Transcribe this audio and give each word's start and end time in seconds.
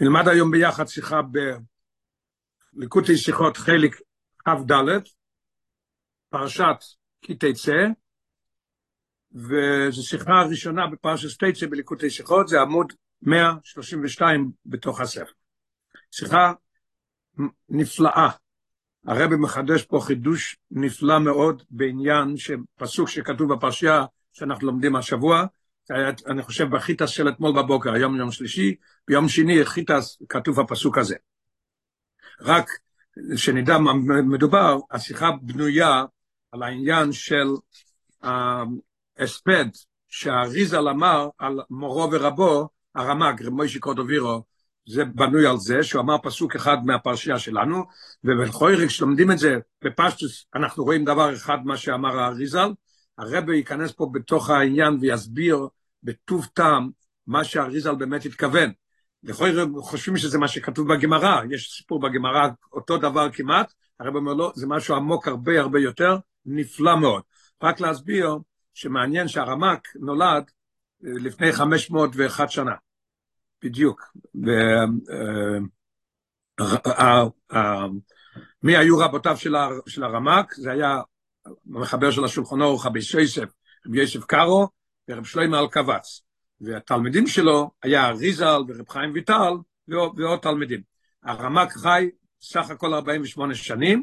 נלמד 0.00 0.28
היום 0.28 0.50
ביחד 0.50 0.86
שיחה 0.86 1.20
בליקוטי 2.72 3.16
שיחות 3.16 3.56
חלק 3.56 3.94
כ"ד, 4.38 4.72
פרשת 6.30 6.76
כי 7.22 7.34
תצא, 7.34 7.86
וזו 9.32 10.02
שיחה 10.02 10.32
הראשונה 10.32 10.86
בפרשת 10.86 11.44
תצא 11.44 11.66
בליקוטי 11.66 12.10
שיחות, 12.10 12.48
זה 12.48 12.60
עמוד 12.60 12.92
132 13.22 14.50
בתוך 14.66 15.00
הספר. 15.00 15.32
שיחה 16.10 16.52
נפלאה. 17.68 18.28
הרבי 19.06 19.36
מחדש 19.36 19.84
פה 19.84 20.00
חידוש 20.02 20.56
נפלא 20.70 21.18
מאוד 21.18 21.62
בעניין 21.70 22.36
שפסוק 22.36 23.08
שכתוב 23.08 23.54
בפרשייה 23.54 24.04
שאנחנו 24.32 24.66
לומדים 24.66 24.96
השבוע, 24.96 25.44
אני 26.26 26.42
חושב 26.42 26.70
בחיטס 26.70 27.08
של 27.08 27.28
אתמול 27.28 27.52
בבוקר, 27.62 27.92
היום 27.92 28.16
יום 28.16 28.32
שלישי, 28.32 28.74
ביום 29.08 29.28
שני 29.28 29.64
חיטס 29.64 30.22
כתוב 30.28 30.60
הפסוק 30.60 30.98
הזה. 30.98 31.16
רק 32.40 32.70
שנדע 33.36 33.78
מה 33.78 33.92
מדובר, 34.22 34.78
השיחה 34.90 35.30
בנויה 35.42 36.04
על 36.52 36.62
העניין 36.62 37.12
של 37.12 37.48
ההספד 38.22 39.66
שהאריזל 40.08 40.88
אמר 40.88 41.28
על 41.38 41.60
מורו 41.70 42.08
ורבו, 42.12 42.68
הרמ"ג, 42.94 43.48
מוישי 43.48 43.78
קורדובירו, 43.78 44.42
זה 44.88 45.04
בנוי 45.04 45.46
על 45.46 45.56
זה, 45.56 45.82
שהוא 45.82 46.02
אמר 46.02 46.16
פסוק 46.22 46.56
אחד 46.56 46.76
מהפרשייה 46.86 47.38
שלנו, 47.38 47.84
רגע 48.24 48.86
כשלומדים 48.86 49.30
את 49.30 49.38
זה 49.38 49.58
בפשטוס, 49.84 50.46
אנחנו 50.54 50.84
רואים 50.84 51.04
דבר 51.04 51.34
אחד 51.34 51.58
מה 51.64 51.76
שאמר 51.76 52.18
האריזל, 52.18 52.72
הרבי 53.18 53.56
ייכנס 53.56 53.92
פה 53.92 54.10
בתוך 54.12 54.50
העניין 54.50 54.98
ויסביר 55.00 55.66
בטוב 56.02 56.46
טעם 56.54 56.90
מה 57.26 57.44
שהאריזל 57.44 57.94
באמת 57.94 58.24
התכוון. 58.24 58.72
לכל 59.22 59.48
חושבים 59.80 60.16
שזה 60.16 60.38
מה 60.38 60.48
שכתוב 60.48 60.94
בגמרא, 60.94 61.40
יש 61.50 61.76
סיפור 61.76 62.00
בגמרא 62.00 62.48
אותו 62.72 62.98
דבר 62.98 63.30
כמעט, 63.32 63.72
הרב 64.00 64.16
אומר 64.16 64.34
לא, 64.34 64.52
זה 64.54 64.66
משהו 64.66 64.94
עמוק 64.94 65.28
הרבה 65.28 65.60
הרבה 65.60 65.80
יותר, 65.80 66.16
נפלא 66.46 66.96
מאוד. 66.96 67.22
רק 67.62 67.80
להסביר 67.80 68.38
שמעניין 68.74 69.28
שהרמק 69.28 69.88
נולד 69.94 70.50
אה, 71.04 71.10
לפני 71.20 71.52
501 71.52 72.50
שנה, 72.50 72.74
בדיוק. 73.64 74.12
ו, 74.46 74.50
uh, 76.60 77.52
uh, 77.52 77.56
מי 78.62 78.76
היו 78.76 78.98
רבותיו 78.98 79.36
של, 79.86 80.02
הרמק? 80.04 80.54
זה 80.54 80.70
היה 80.70 81.00
המחבר 81.66 82.10
של 82.10 82.24
השולחון 82.24 82.62
אורך, 82.62 82.86
רבי 82.86 83.00
יוסף, 83.18 83.52
רבי 83.86 84.00
יוסף 84.00 84.24
קארו, 84.24 84.68
ורב 85.08 85.24
שלמה 85.24 85.60
אלקבץ. 85.60 86.22
והתלמידים 86.60 87.26
שלו 87.26 87.70
היה 87.82 88.10
ריזל 88.10 88.60
ורב 88.68 88.88
חיים 88.88 89.12
ויטל 89.14 89.52
ועוד 89.88 90.38
תלמידים. 90.42 90.80
הרמק 91.22 91.72
חי 91.72 92.10
סך 92.40 92.70
הכל 92.70 92.94
48 92.94 93.54
שנים, 93.54 94.02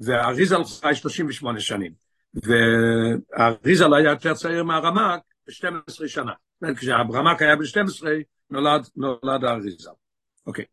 והריזל 0.00 0.64
חי 0.64 0.94
38 0.94 1.60
שנים. 1.60 1.92
והריזל 2.34 3.94
היה 3.94 4.10
יותר 4.10 4.34
צעיר 4.34 4.64
מהרמק 4.64 5.20
ב-12 5.46 6.08
שנה. 6.08 6.32
כשהרמק 6.76 7.42
היה 7.42 7.56
ב-12, 7.56 8.06
נולד, 8.50 8.88
נולד 8.96 9.44
הריזל. 9.44 9.90
אוקיי, 10.46 10.64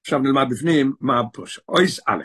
עכשיו 0.00 0.18
נלמד 0.18 0.46
בפנים 0.50 0.92
מה 1.00 1.20
הפרוש. 1.20 1.60
אויס 1.68 2.00
א', 2.06 2.22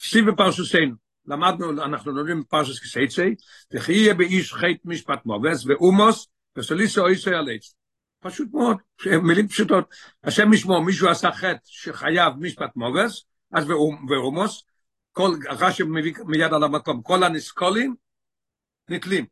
סיב 0.00 0.30
בפרשוסנו, 0.30 1.03
למדנו, 1.26 1.84
אנחנו 1.84 2.12
לומדים 2.12 2.42
פרשס 2.48 2.80
כסייצי, 2.80 3.34
וכי 3.72 3.92
יהיה 3.92 4.14
באיש 4.14 4.54
חטא 4.54 4.80
משפט 4.84 5.26
מובס 5.26 5.66
ואומוס, 5.66 6.28
וסוליסו 6.56 7.00
אויסו 7.00 7.30
ילץ. 7.30 7.74
פשוט 8.20 8.48
מאוד, 8.52 8.76
מילים 9.22 9.48
פשוטות. 9.48 9.94
השם 10.24 10.52
ישמור, 10.52 10.80
מישהו 10.80 11.08
עשה 11.08 11.32
חטא 11.32 11.58
שחייב 11.64 12.32
משפט 12.38 12.76
מובס, 12.76 13.24
אז 13.52 13.70
ואומוס, 14.08 14.64
כל, 15.12 15.30
רש"י 15.50 15.82
מביא 15.82 16.14
מיד 16.26 16.52
על 16.52 16.64
המקום, 16.64 17.02
כל 17.02 17.24
הנסקולים 17.24 17.94
נתלים. 18.88 19.26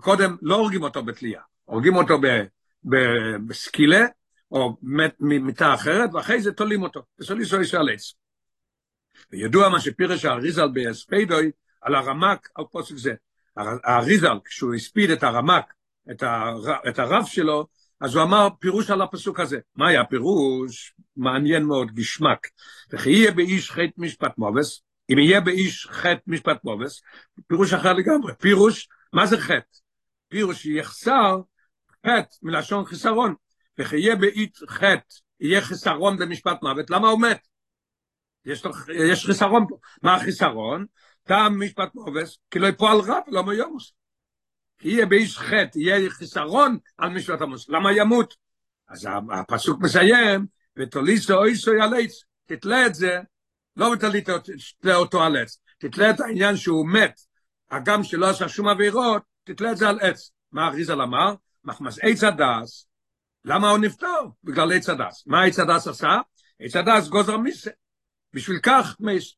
קודם 0.00 0.36
לא 0.42 0.56
הורגים 0.56 0.82
אותו 0.82 1.02
בתלייה, 1.02 1.40
הורגים 1.64 1.96
אותו 1.96 2.18
בסקילה, 3.46 4.06
או 4.50 4.76
ממיטה 5.20 5.74
אחרת, 5.74 6.10
ואחרי 6.14 6.40
זה 6.40 6.52
תולים 6.52 6.82
אותו. 6.82 7.02
וסוליסו 7.20 7.56
אויסו 7.56 7.76
ילץ. 7.76 8.14
וידוע 9.32 9.68
מה 9.68 9.80
שפירש 9.80 10.24
האריזל 10.24 10.68
בהספדוי 10.72 11.50
על 11.80 11.94
הרמק 11.94 12.48
על 12.54 12.64
פוסק 12.70 12.96
זה. 12.96 13.14
האריזל, 13.84 14.38
כשהוא 14.44 14.74
הספיד 14.74 15.10
את 15.10 15.22
הרמק, 15.22 15.72
את, 16.10 16.22
הר, 16.22 16.88
את 16.88 16.98
הרב 16.98 17.24
שלו, 17.26 17.66
אז 18.00 18.14
הוא 18.14 18.22
אמר 18.22 18.48
פירוש 18.58 18.90
על 18.90 19.02
הפסוק 19.02 19.40
הזה. 19.40 19.58
מה 19.76 19.88
היה 19.88 20.04
פירוש? 20.04 20.94
מעניין 21.16 21.62
מאוד, 21.62 21.90
גשמק. 21.94 22.46
וכי 22.92 23.10
יהיה 23.10 23.32
באיש 23.32 23.70
חטא 23.70 23.92
משפט 23.96 24.38
מובס, 24.38 24.82
אם 25.12 25.18
יהיה 25.18 25.40
באיש 25.40 25.86
חטא 25.90 26.22
משפט 26.26 26.64
מובס, 26.64 27.02
פירוש 27.46 27.72
אחר 27.72 27.92
לגמרי. 27.92 28.32
פירוש, 28.38 28.88
מה 29.12 29.26
זה 29.26 29.38
חטא? 29.38 29.78
פירוש 30.28 30.66
יחסר 30.66 31.40
חטא 32.06 32.36
מלשון 32.42 32.84
חיסרון. 32.84 33.34
וכי 33.78 33.96
יהיה 33.96 34.16
באיש 34.16 34.64
חטא, 34.68 35.14
יהיה 35.40 35.60
חיסרון 35.60 36.16
במשפט 36.18 36.62
מוות, 36.62 36.90
למה 36.90 37.08
הוא 37.08 37.20
מת? 37.20 37.40
יש, 38.48 38.62
יש 38.94 39.26
חיסרון 39.26 39.66
פה. 39.68 39.78
מה 40.02 40.14
החיסרון? 40.14 40.86
טעם 41.22 41.62
משפט 41.62 41.94
מובס, 41.94 42.38
כי 42.50 42.58
לא 42.58 42.66
יפועל 42.66 42.98
רב, 42.98 43.22
לא 43.26 43.44
מיומוס. 43.44 43.92
כי 44.78 44.88
יהיה 44.88 45.06
באיש 45.06 45.38
חטא, 45.38 45.78
יהיה 45.78 46.10
חיסרון 46.10 46.78
על 46.98 47.10
משפט 47.10 47.40
המוס. 47.40 47.68
למה 47.68 47.92
ימות? 47.92 48.34
אז 48.88 49.08
הפסוק 49.32 49.80
מסיים, 49.82 50.46
ותוליסו 50.76 51.34
אויסו 51.34 51.74
ילץ, 51.74 52.24
תתלה 52.46 52.86
את 52.86 52.94
זה, 52.94 53.20
לא 53.76 53.94
תתלה 53.96 54.94
אותו 54.94 55.22
על 55.22 55.36
עץ, 55.36 55.58
תתלה 55.78 56.10
את 56.10 56.20
העניין 56.20 56.56
שהוא 56.56 56.88
מת, 56.88 57.20
הגם 57.70 58.04
שלא 58.04 58.30
עשה 58.30 58.48
שום 58.48 58.68
עבירות, 58.68 59.22
תתלה 59.44 59.72
את 59.72 59.76
זה 59.76 59.88
על 59.88 60.00
עץ. 60.00 60.30
מה 60.52 60.68
אריזל 60.68 61.02
אמר? 61.02 61.34
מחמת 61.64 61.98
עץ 62.02 62.24
הדעת, 62.24 62.86
למה 63.44 63.70
הוא 63.70 63.78
נפטר? 63.78 64.20
בגלל 64.44 64.72
עץ 64.72 64.88
הדעת. 64.88 65.26
מה 65.26 65.42
עץ 65.44 65.58
הדעת 65.58 65.88
עשה? 65.88 66.18
עץ 66.60 66.76
הדעת 66.76 67.08
גורם 67.08 67.36
מיתה. 67.36 67.70
בשביל 68.38 68.58
כך 68.62 68.96
מת. 69.00 69.34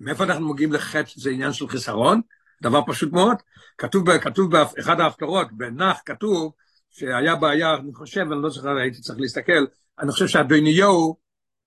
מאיפה 0.00 0.24
אנחנו 0.24 0.52
מגיעים 0.52 0.72
לחטא, 0.72 1.10
זה 1.16 1.30
עניין 1.30 1.52
של 1.52 1.68
חיסרון? 1.68 2.20
דבר 2.62 2.80
פשוט 2.86 3.12
מאוד. 3.12 3.36
כתוב, 3.78 4.18
כתוב 4.18 4.50
באחד 4.50 5.00
ההפטרות, 5.00 5.52
בנח 5.52 6.00
כתוב 6.06 6.52
שהיה 6.90 7.36
בעיה, 7.36 7.74
אני 7.74 7.94
חושב, 7.94 8.20
אני 8.20 8.42
לא 8.42 8.50
זוכר, 8.50 8.76
הייתי 8.76 9.00
צריך 9.00 9.18
להסתכל, 9.20 9.66
אני 9.98 10.12
חושב 10.12 10.26
שאדוניהו 10.26 11.16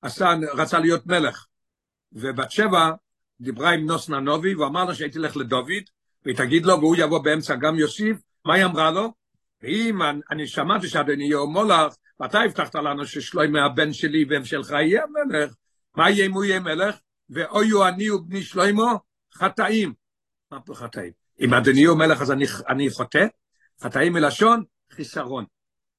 עשה, 0.01 0.34
רצה 0.53 0.79
להיות 0.79 1.07
מלך. 1.07 1.45
ובת 2.13 2.51
שבע 2.51 2.91
דיברה 3.41 3.72
עם 3.72 3.85
נוס 3.85 4.09
ננובי, 4.09 4.56
והוא 4.56 4.68
אמר 4.68 4.85
לה 4.85 4.95
שהייתי 4.95 5.19
לך 5.19 5.38
לדוד, 5.38 5.84
והיא 6.25 6.38
תגיד 6.38 6.66
לו, 6.66 6.79
והוא 6.79 6.95
יבוא 7.00 7.19
באמצע 7.19 7.56
גם 7.56 7.75
יוסיף, 7.75 8.18
מה 8.45 8.53
היא 8.53 8.66
אמרה 8.66 8.91
לו? 8.91 9.13
ואם 9.62 10.00
אני 10.31 10.47
שמעתי 10.47 10.88
שאדוניהו 10.88 11.51
מולך, 11.51 11.94
ואתה 12.19 12.41
הבטחת 12.41 12.75
לנו 12.75 13.06
ששלוי 13.06 13.62
הבן 13.62 13.94
שלי 13.94 14.25
והמשלך 14.29 14.72
יהיה 14.72 15.03
מלך, 15.07 15.53
מה 15.97 16.09
יהיה 16.09 16.25
אם 16.25 16.34
הוא 16.34 16.44
יהיה 16.44 16.59
מלך? 16.59 16.96
ואויו 17.30 17.88
אני 17.88 18.09
ובני 18.09 18.44
שלוימו 18.44 19.00
חטאים. 19.34 19.94
מה 20.52 20.62
פה 20.62 20.75
חטאים? 20.75 21.12
אם 21.40 21.53
אדוני 21.53 21.84
הוא 21.84 21.97
מלך 21.97 22.22
אז 22.22 22.31
אני, 22.31 22.46
אני 22.69 22.90
חוטא? 22.90 23.25
חטאים 23.81 24.13
מלשון 24.13 24.63
חיסרון. 24.91 25.46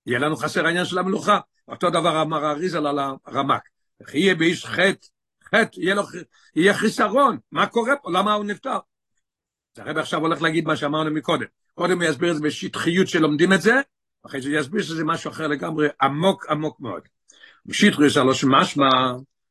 יהיה 0.06 0.18
לנו 0.18 0.36
חסר 0.36 0.66
העניין 0.66 0.84
של 0.84 0.98
המלוכה. 0.98 1.40
אותו 1.68 1.90
דבר 1.90 2.22
אמר 2.22 2.50
אריזל 2.50 2.86
על 2.86 2.98
הרמק. 3.26 3.62
יהיה 4.14 4.34
באיש 4.34 4.66
חטא, 4.66 5.06
חטא, 5.44 5.80
יהיה, 5.80 5.94
לו, 5.94 6.02
יהיה 6.56 6.74
חיסרון. 6.74 7.38
מה 7.52 7.66
קורה 7.66 7.96
פה? 8.02 8.10
למה 8.10 8.34
הוא 8.34 8.44
נפטר? 8.44 8.78
אז 9.76 9.86
הרב 9.86 9.98
עכשיו 9.98 10.20
הולך 10.20 10.42
להגיד 10.42 10.66
מה 10.66 10.76
שאמרנו 10.76 11.10
מקודם. 11.10 11.46
קודם 11.74 12.02
הוא 12.02 12.10
יסביר 12.10 12.30
את 12.30 12.36
זה 12.36 12.42
בשטחיות 12.42 13.08
שלומדים 13.08 13.52
את 13.52 13.62
זה, 13.62 13.74
אחרי 14.26 14.40
זה 14.40 14.50
יסביר 14.50 14.82
שזה 14.82 15.04
משהו 15.04 15.30
אחר 15.30 15.46
לגמרי, 15.46 15.88
עמוק 16.02 16.46
עמוק 16.50 16.80
מאוד. 16.80 17.02
בשיטריס 17.66 18.16
הלא 18.16 18.34
שמשמע, 18.34 18.88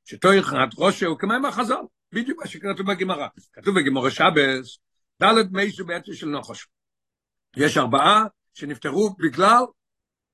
שתוי 0.09 0.39
אחד 0.39 0.67
ראשו 0.77 1.17
כמיים 1.17 1.45
החזל, 1.45 1.75
בדיוק 2.11 2.39
מה 2.39 2.47
שכתוב 2.47 2.91
בגמרא. 2.91 3.27
כתוב 3.53 3.79
בגמרא 3.79 4.09
שבס, 4.09 4.79
דלת 5.19 5.51
מייסו 5.51 5.85
בעצם 5.85 6.13
של 6.13 6.27
נחש. 6.27 6.67
יש 7.57 7.77
ארבעה 7.77 8.25
שנפטרו 8.53 9.15
בגלל 9.19 9.63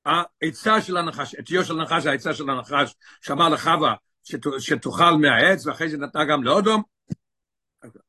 העצה 0.05 0.81
של 0.81 0.97
הנחש, 0.97 1.35
עטיו 1.35 1.65
של 1.65 1.79
הנחש, 1.79 2.05
העצה 2.05 2.33
של 2.33 2.49
הנחש, 2.49 2.95
שאמר 3.21 3.49
לחווה 3.49 3.95
שתאכל 4.59 5.11
מהעץ, 5.21 5.65
ואחרי 5.65 5.89
זה 5.89 5.97
נתנה 5.97 6.25
גם 6.25 6.43
לאודום, 6.43 6.83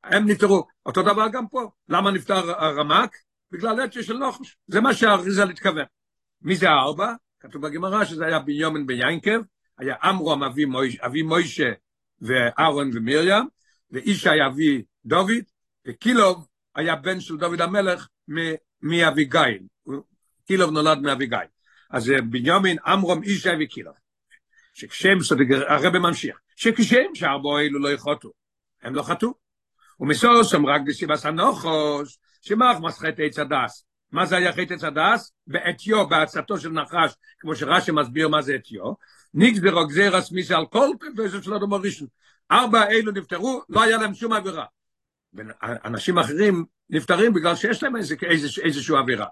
הם 0.04 0.28
נפטרו. 0.28 0.66
אותו 0.86 1.02
דבר 1.02 1.28
גם 1.32 1.48
פה. 1.48 1.70
למה 1.88 2.10
נפטר 2.10 2.50
הרמק? 2.50 3.16
בגלל 3.50 3.80
עטיה 3.80 4.02
של 4.02 4.18
נחש. 4.18 4.56
זה 4.66 4.80
מה 4.80 4.94
שהאריזל 4.94 5.50
התכוון. 5.50 5.84
מי 6.42 6.56
זה 6.56 6.70
הארבע? 6.70 7.14
כתוב 7.40 7.66
בגמרא 7.66 8.04
שזה 8.04 8.26
היה 8.26 8.38
בנימין 8.38 8.86
ביינקב, 8.86 9.40
היה 9.78 9.94
אמרום 10.04 10.42
אבי, 10.42 10.64
מויש, 10.64 10.96
אבי 11.00 11.22
מוישה 11.22 11.72
ואהרון 12.20 12.90
ומרים, 12.94 13.44
ואיש 13.90 14.26
היה 14.26 14.46
אבי 14.46 14.82
דוד, 15.04 15.44
וקילוב 15.86 16.46
היה 16.74 16.96
בן 16.96 17.20
של 17.20 17.36
דוד 17.36 17.60
המלך 17.60 18.08
מאביגיל. 18.82 19.62
קילוב 20.46 20.70
נולד 20.70 20.98
מאביגיל. 20.98 21.38
אז 21.90 22.12
בנימין, 22.30 22.76
אמרום, 22.92 23.22
אישה 23.22 23.52
וקילוב. 23.60 23.94
שכשם 24.74 25.18
הרב 25.68 25.98
ממשיך, 25.98 26.36
שכשם 26.56 27.14
שהרבו 27.14 27.58
אלו 27.58 27.78
לא 27.78 27.88
יחוטו, 27.88 28.32
הם 28.82 28.94
לא 28.94 29.02
חטאו. 29.02 29.34
ומסוס 30.00 30.54
הם 30.54 30.66
רק 30.66 30.80
בסיבס 30.86 31.26
שמח 32.42 32.76
מסחט 32.80 33.14
עץ 33.18 33.38
הדס. 33.38 33.86
מה 34.14 34.26
זה 34.26 34.36
היה 34.36 34.52
חטא 34.52 34.74
עץ 34.74 34.84
הדס? 34.84 35.32
בעצתו 36.08 36.58
של 36.58 36.68
נחש, 36.68 37.14
כמו 37.38 37.56
שרש"י 37.56 37.92
מסביר 37.92 38.28
מה 38.28 38.42
זה 38.42 38.54
עטיו, 38.54 38.92
נגזר 39.34 39.84
גזירס 39.88 40.32
מיסה 40.32 40.56
על 40.56 40.66
כל 40.66 40.88
פרדסו 41.00 41.42
של 41.42 41.54
אדום 41.54 41.72
הראשון. 41.72 42.08
ארבע 42.50 42.88
אלו 42.90 43.12
נפטרו, 43.12 43.62
לא 43.68 43.82
היה 43.82 43.98
להם 43.98 44.14
שום 44.14 44.32
עבירה. 44.32 44.64
אנשים 45.62 46.18
אחרים 46.18 46.64
נפטרים 46.90 47.34
בגלל 47.34 47.56
שיש 47.56 47.82
להם 47.82 47.96
איזה, 47.96 48.14
איזושהי 48.62 48.96
עבירה. 48.96 49.26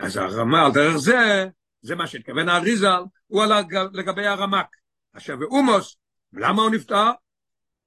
אז 0.00 0.16
הרמה 0.16 0.66
על 0.66 0.72
דרך 0.72 0.96
זה, 0.96 1.46
זה 1.82 1.94
מה 1.94 2.06
שהתכוון 2.06 2.48
האריזל, 2.48 3.02
הוא 3.26 3.42
עלה 3.42 3.60
לגבי 3.92 4.26
הרמק. 4.26 4.66
עכשיו, 5.12 5.40
ואומוס, 5.40 5.96
למה 6.32 6.62
הוא 6.62 6.70
נפטר? 6.70 7.10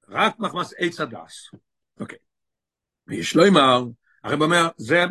רק 0.08 0.38
מחמס 0.38 0.74
עץ 0.78 1.00
הדס. 1.00 1.50
אוקיי. 2.00 2.18
ויש 3.06 3.36
לו 3.36 3.48
אמר, 3.48 3.84
הרב 4.24 4.42
אומר, 4.42 4.68
זה, 4.76 5.04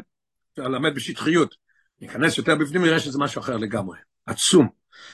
אפשר 0.60 0.68
ללמד 0.68 0.96
בשטחיות. 0.96 1.56
ניכנס 2.02 2.38
יותר 2.38 2.56
בפנים, 2.56 2.82
נראה 2.82 3.00
שזה 3.00 3.20
משהו 3.20 3.42
אחר 3.42 3.58
לגמרי. 3.58 3.98
עצום. 4.26 4.70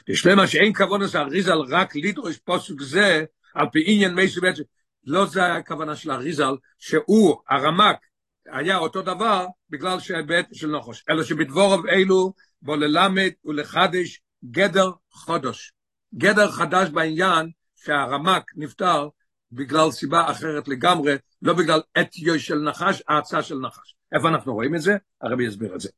יש 0.07 0.25
למה 0.25 0.47
שאין 0.47 0.73
כבוד 0.73 1.01
לזה, 1.01 1.19
אריזל 1.19 1.57
רק 1.69 1.95
לדרוש 1.95 2.37
פוסק 2.37 2.81
זה, 2.81 3.23
על 3.55 3.67
פי 3.71 3.83
עניין 3.85 4.13
מי 4.13 4.27
שבעצם, 4.27 4.63
לא 5.05 5.25
זה 5.25 5.53
הכוונה 5.53 5.95
של 5.95 6.11
אריזל, 6.11 6.53
שהוא, 6.79 7.35
הרמק, 7.49 7.97
היה 8.45 8.77
אותו 8.77 9.01
דבר 9.01 9.45
בגלל 9.69 9.99
שהבית 9.99 10.45
של 10.53 10.77
נחוש, 10.77 11.03
אלא 11.09 11.23
שבדבורוב 11.23 11.85
אלו 11.85 12.33
בו 12.61 12.75
ללמד 12.75 13.31
ולחדש 13.45 14.21
גדר 14.45 14.91
חודש. 15.11 15.73
גדר 16.15 16.51
חדש 16.51 16.89
בעניין 16.89 17.49
שהרמק 17.75 18.43
נפטר 18.55 19.09
בגלל 19.51 19.91
סיבה 19.91 20.31
אחרת 20.31 20.67
לגמרי, 20.67 21.15
לא 21.41 21.53
בגלל 21.53 21.81
אתיו 22.01 22.39
של 22.39 22.59
נחש, 22.59 23.03
האצה 23.07 23.43
של 23.43 23.55
נחש. 23.55 23.95
איפה 24.13 24.29
אנחנו 24.29 24.53
רואים 24.53 24.75
את 24.75 24.81
זה? 24.81 24.97
הרבי 25.21 25.47
יסביר 25.47 25.75
את 25.75 25.81
זה. 25.81 25.89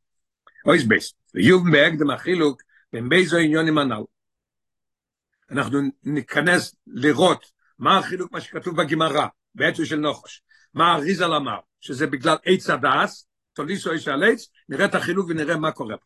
אויס 0.66 0.84
בייס, 0.84 1.14
ויוב 1.34 1.64
בהקדם 1.72 2.10
החילוק 2.10 2.62
בין 2.94 3.10
בייזו 3.10 3.38
עניונים 3.38 3.78
הנ"ל. 3.78 4.04
אנחנו 5.52 5.80
ניכנס 6.04 6.76
לראות 6.88 7.52
מה 7.80 7.98
החילוק, 7.98 8.32
מה 8.32 8.42
שכתוב 8.42 8.82
בגמרא, 8.82 9.28
בעצם 9.56 9.86
של 9.86 10.00
נחש. 10.00 10.42
מה 10.74 10.96
אריזל 10.96 11.34
אמר, 11.34 11.60
שזה 11.82 12.08
בגלל 12.08 12.36
עץ 12.46 12.70
הדס, 12.70 13.28
תוליסו 13.54 13.92
איש 13.92 14.08
על 14.08 14.24
עץ, 14.24 14.50
נראה 14.70 14.86
את 14.86 14.96
החילוק 14.96 15.30
ונראה 15.30 15.58
מה 15.58 15.72
קורה 15.72 15.96
פה. 15.98 16.06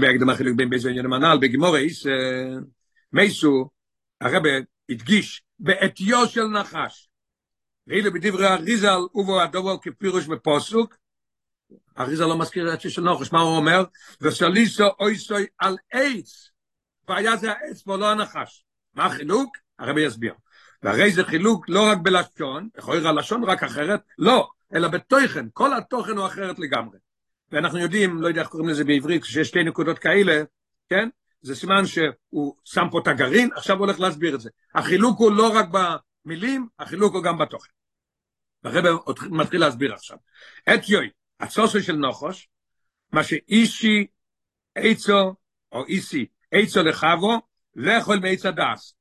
בהקדם 0.00 0.30
החילוק 0.30 0.56
בין 0.56 0.70
בייזו 0.70 0.88
עניונים 0.88 1.12
הנ"ל, 1.12 1.38
בגמוריס, 1.40 2.06
מייסו, 3.12 3.70
הרבי 4.20 4.48
הדגיש 4.90 5.42
בעטיו 5.58 6.26
של 6.26 6.44
נחש. 6.44 7.07
ואילו 7.88 8.12
בדברי 8.12 8.46
אריזל 8.46 8.98
ובו 9.14 9.40
הדובר 9.40 9.76
כפירוש 9.82 10.26
בפוסוק, 10.26 10.96
אריזל 11.98 12.24
לא 12.24 12.38
מזכיר 12.38 12.74
את 12.74 12.80
של 12.80 13.02
נחש, 13.02 13.32
מה 13.32 13.40
הוא 13.40 13.56
אומר? 13.56 13.84
וסליסו 14.20 14.84
אויסוי 15.00 15.46
על 15.58 15.76
עץ, 15.92 16.50
והיה 17.08 17.36
זה 17.36 17.52
העץ 17.52 17.86
ולא 17.86 18.10
הנחש. 18.10 18.64
מה 18.94 19.06
החילוק? 19.06 19.56
הרבי 19.78 20.00
יסביר. 20.00 20.34
והרי 20.82 21.12
זה 21.12 21.24
חילוק 21.24 21.68
לא 21.68 21.86
רק 21.90 21.98
בלשון, 22.02 22.68
להיות 22.88 23.04
הלשון 23.04 23.44
רק 23.44 23.62
אחרת, 23.62 24.00
לא, 24.18 24.48
אלא 24.74 24.88
בתוכן, 24.88 25.46
כל 25.52 25.74
התוכן 25.74 26.16
הוא 26.16 26.26
אחרת 26.26 26.58
לגמרי. 26.58 26.98
ואנחנו 27.52 27.78
יודעים, 27.78 28.22
לא 28.22 28.28
יודע 28.28 28.40
איך 28.40 28.48
קוראים 28.48 28.68
לזה 28.68 28.84
בעברית, 28.84 29.22
כשיש 29.22 29.48
שתי 29.48 29.62
נקודות 29.62 29.98
כאלה, 29.98 30.42
כן? 30.88 31.08
זה 31.42 31.54
סימן 31.54 31.86
שהוא 31.86 32.54
שם 32.64 32.86
פה 32.90 32.98
את 33.00 33.06
הגרעין, 33.06 33.50
עכשיו 33.54 33.76
הוא 33.76 33.86
הולך 33.86 34.00
להסביר 34.00 34.34
את 34.34 34.40
זה. 34.40 34.50
החילוק 34.74 35.18
הוא 35.18 35.32
לא 35.32 35.48
רק 35.54 35.66
במילים, 36.24 36.68
החילוק 36.78 37.14
הוא 37.14 37.22
גם 37.22 37.38
בתוכן. 37.38 37.77
הרב 38.64 38.84
מתחיל 39.30 39.60
להסביר 39.60 39.94
עכשיו. 39.94 40.18
את 40.74 40.88
יוי, 40.88 41.10
הצוסו 41.40 41.82
של 41.82 41.96
נוחוש, 41.96 42.48
מה 43.12 43.24
שאישי 43.24 44.06
עצו, 44.74 45.34
או 45.72 45.84
איסי, 45.86 46.26
עצו 46.52 46.82
לחבו, 46.82 47.40
לאכול 47.76 48.18
מעץ 48.18 48.46
הדס. 48.46 48.94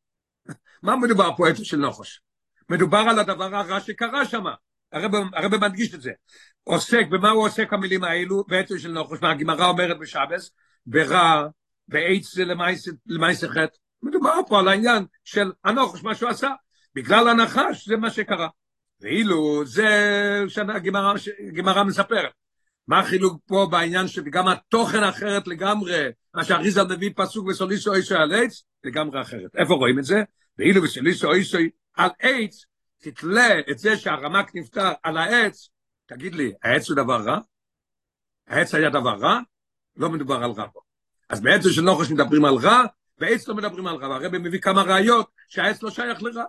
מה 0.84 0.96
מדובר 0.96 1.36
פה 1.38 1.50
עצו 1.50 1.66
של 1.66 1.78
נוחוש? 1.78 2.22
מדובר 2.70 3.04
על 3.10 3.20
הדבר 3.20 3.56
הרע 3.56 3.80
שקרה 3.80 4.26
שם. 4.26 4.44
הרב, 4.92 5.56
מדגיש 5.56 5.94
את 5.94 6.02
זה. 6.02 6.12
עוסק, 6.64 7.06
במה 7.10 7.30
הוא 7.30 7.46
עוסק 7.46 7.74
המילים 7.74 8.04
האלו? 8.04 8.44
בעצו 8.48 8.80
של 8.80 8.92
נוחוש, 8.92 9.22
מה 9.22 9.32
הגמרא 9.32 9.68
אומרת 9.68 10.00
בשבס? 10.00 10.52
ברע, 10.86 11.48
בעץ 11.88 12.38
למעשה 13.08 13.48
חטא. 13.48 13.78
מדובר 14.04 14.40
פה 14.48 14.60
על 14.60 14.68
העניין 14.68 15.06
של 15.24 15.52
הנחש, 15.64 16.04
מה 16.04 16.16
שהוא 16.16 16.30
עשה. 16.30 16.52
בגלל 16.96 17.28
הנחש 17.28 17.88
זה 17.88 17.98
מה 17.98 18.12
שקרה. 18.12 18.48
ואילו 19.02 19.66
זה 19.66 20.44
שהגמרא 20.48 21.84
מספרת. 21.84 22.32
מה 22.88 23.00
החילוק 23.00 23.42
פה 23.46 23.68
בעניין 23.72 24.08
שגם 24.08 24.48
התוכן 24.48 25.04
אחרת 25.04 25.48
לגמרי, 25.48 26.10
מה 26.34 26.44
שהריזל 26.44 26.84
מביא 26.96 27.12
פסוק 27.16 27.48
וסוליסו 27.48 27.94
אישו 27.94 28.16
על 28.16 28.34
עץ, 28.34 28.64
לגמרי 28.84 29.22
אחרת. 29.22 29.56
איפה 29.56 29.74
רואים 29.74 30.00
את 30.00 30.04
זה? 30.04 30.24
ואילו 30.58 30.84
וסוליסו 30.84 31.34
אישו 31.34 31.58
על 31.94 32.10
עץ, 32.20 32.66
תתלה 32.98 33.60
את 33.72 33.80
זה 33.80 33.98
שהרמק 33.98 34.56
נפטר 34.56 34.92
על 35.04 35.18
העץ, 35.18 35.70
תגיד 36.06 36.36
לי, 36.36 36.52
העץ 36.64 36.90
הוא 36.90 36.96
דבר 36.96 37.22
רע? 37.22 37.40
העץ 38.48 38.76
היה 38.76 38.90
דבר 38.90 39.16
רע? 39.16 39.40
לא 39.98 40.10
מדובר 40.10 40.44
על 40.44 40.52
רע 40.52 40.66
פה. 40.74 40.80
אז 41.30 41.42
בעצם 41.42 41.70
של 41.70 41.82
נוחש 41.82 42.12
מדברים 42.12 42.46
על 42.46 42.56
רע, 42.56 42.84
בעץ 43.18 43.48
לא 43.48 43.56
מדברים 43.56 43.88
על 43.88 43.96
רע, 43.96 44.10
והרבי 44.10 44.38
מביא 44.38 44.60
כמה 44.60 44.82
ראיות 44.82 45.30
שהעץ 45.48 45.84
לא 45.84 45.90
שייך 45.90 46.24
לרע. 46.24 46.44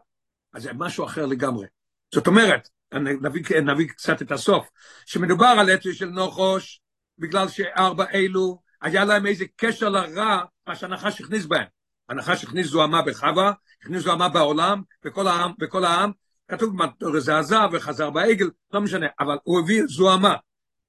אז 0.55 0.63
זה 0.63 0.71
משהו 0.75 1.05
אחר 1.05 1.27
לגמרי. 1.27 1.67
זאת 2.15 2.27
אומרת, 2.27 2.69
נביא, 2.95 3.43
נביא 3.63 3.89
קצת 3.89 4.23
את 4.23 4.33
הסוף, 4.33 4.69
שמדובר 5.07 5.55
על 5.61 5.71
עץ 5.71 5.83
של 5.93 6.09
נוחש, 6.09 6.81
בגלל 7.19 7.49
שארבע 7.49 8.05
אלו, 8.15 8.61
היה 8.83 9.05
להם 9.05 9.27
איזה 9.27 9.45
קשר 9.57 9.89
לרע, 9.89 10.45
מה 10.67 10.77
שהנחש 10.77 11.21
הכניס 11.21 11.47
בהם. 11.47 11.67
הנחש 12.09 12.45
הכניס 12.45 12.67
זוהמה 12.67 13.03
בחווה, 13.03 13.53
הכניס 13.83 14.03
זוהמה 14.03 14.29
בעולם, 14.29 14.83
בכל 15.05 15.27
העם, 15.27 15.53
בכל 15.59 15.85
העם, 15.85 16.13
כתוב 16.49 16.77
זה 17.19 17.39
עזב 17.39 17.69
וחזר 17.73 18.11
בעגל, 18.11 18.51
לא 18.73 18.81
משנה, 18.81 19.07
אבל 19.21 19.39
הוא 19.43 19.61
הביא 19.61 19.83
זוהמה. 19.87 20.37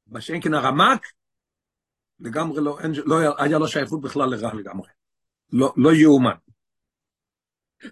מה 0.07 0.21
שאין 0.21 0.41
כן 0.41 0.53
הרמק, 0.53 1.05
לגמרי 2.19 2.61
לא, 2.63 2.79
אין, 2.79 2.91
לא 3.05 3.43
היה 3.43 3.57
לו 3.57 3.67
שייכות 3.67 4.01
בכלל 4.01 4.29
לרע 4.29 4.53
לגמרי. 4.53 4.89
לא, 5.53 5.73
לא 5.77 5.93
יאומן. 5.93 6.35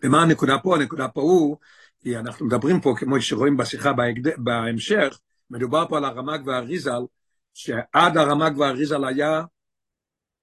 ומה 0.03 0.21
הנקודה 0.21 0.57
פה? 0.63 0.75
הנקודה 0.75 1.07
פה 1.07 1.21
הוא, 1.21 1.57
כי 1.99 2.17
אנחנו 2.17 2.45
מדברים 2.45 2.81
פה, 2.81 2.93
כמו 2.97 3.21
שרואים 3.21 3.57
בשיחה. 3.57 3.91
בהמשך, 4.37 5.19
מדובר 5.49 5.85
פה 5.89 5.97
על 5.97 6.05
הרמ"ג 6.05 6.39
והאריזל, 6.45 7.01
שעד 7.53 8.17
הרמ"ג 8.17 8.57
והאריזל 8.57 9.05
היה 9.05 9.41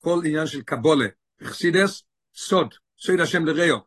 כל 0.00 0.20
עניין 0.24 0.46
של 0.46 0.62
קבולה, 0.62 1.06
אכסידס, 1.42 2.02
סוד, 2.34 2.74
סוד 2.98 3.20
השם 3.20 3.44
לראו. 3.44 3.78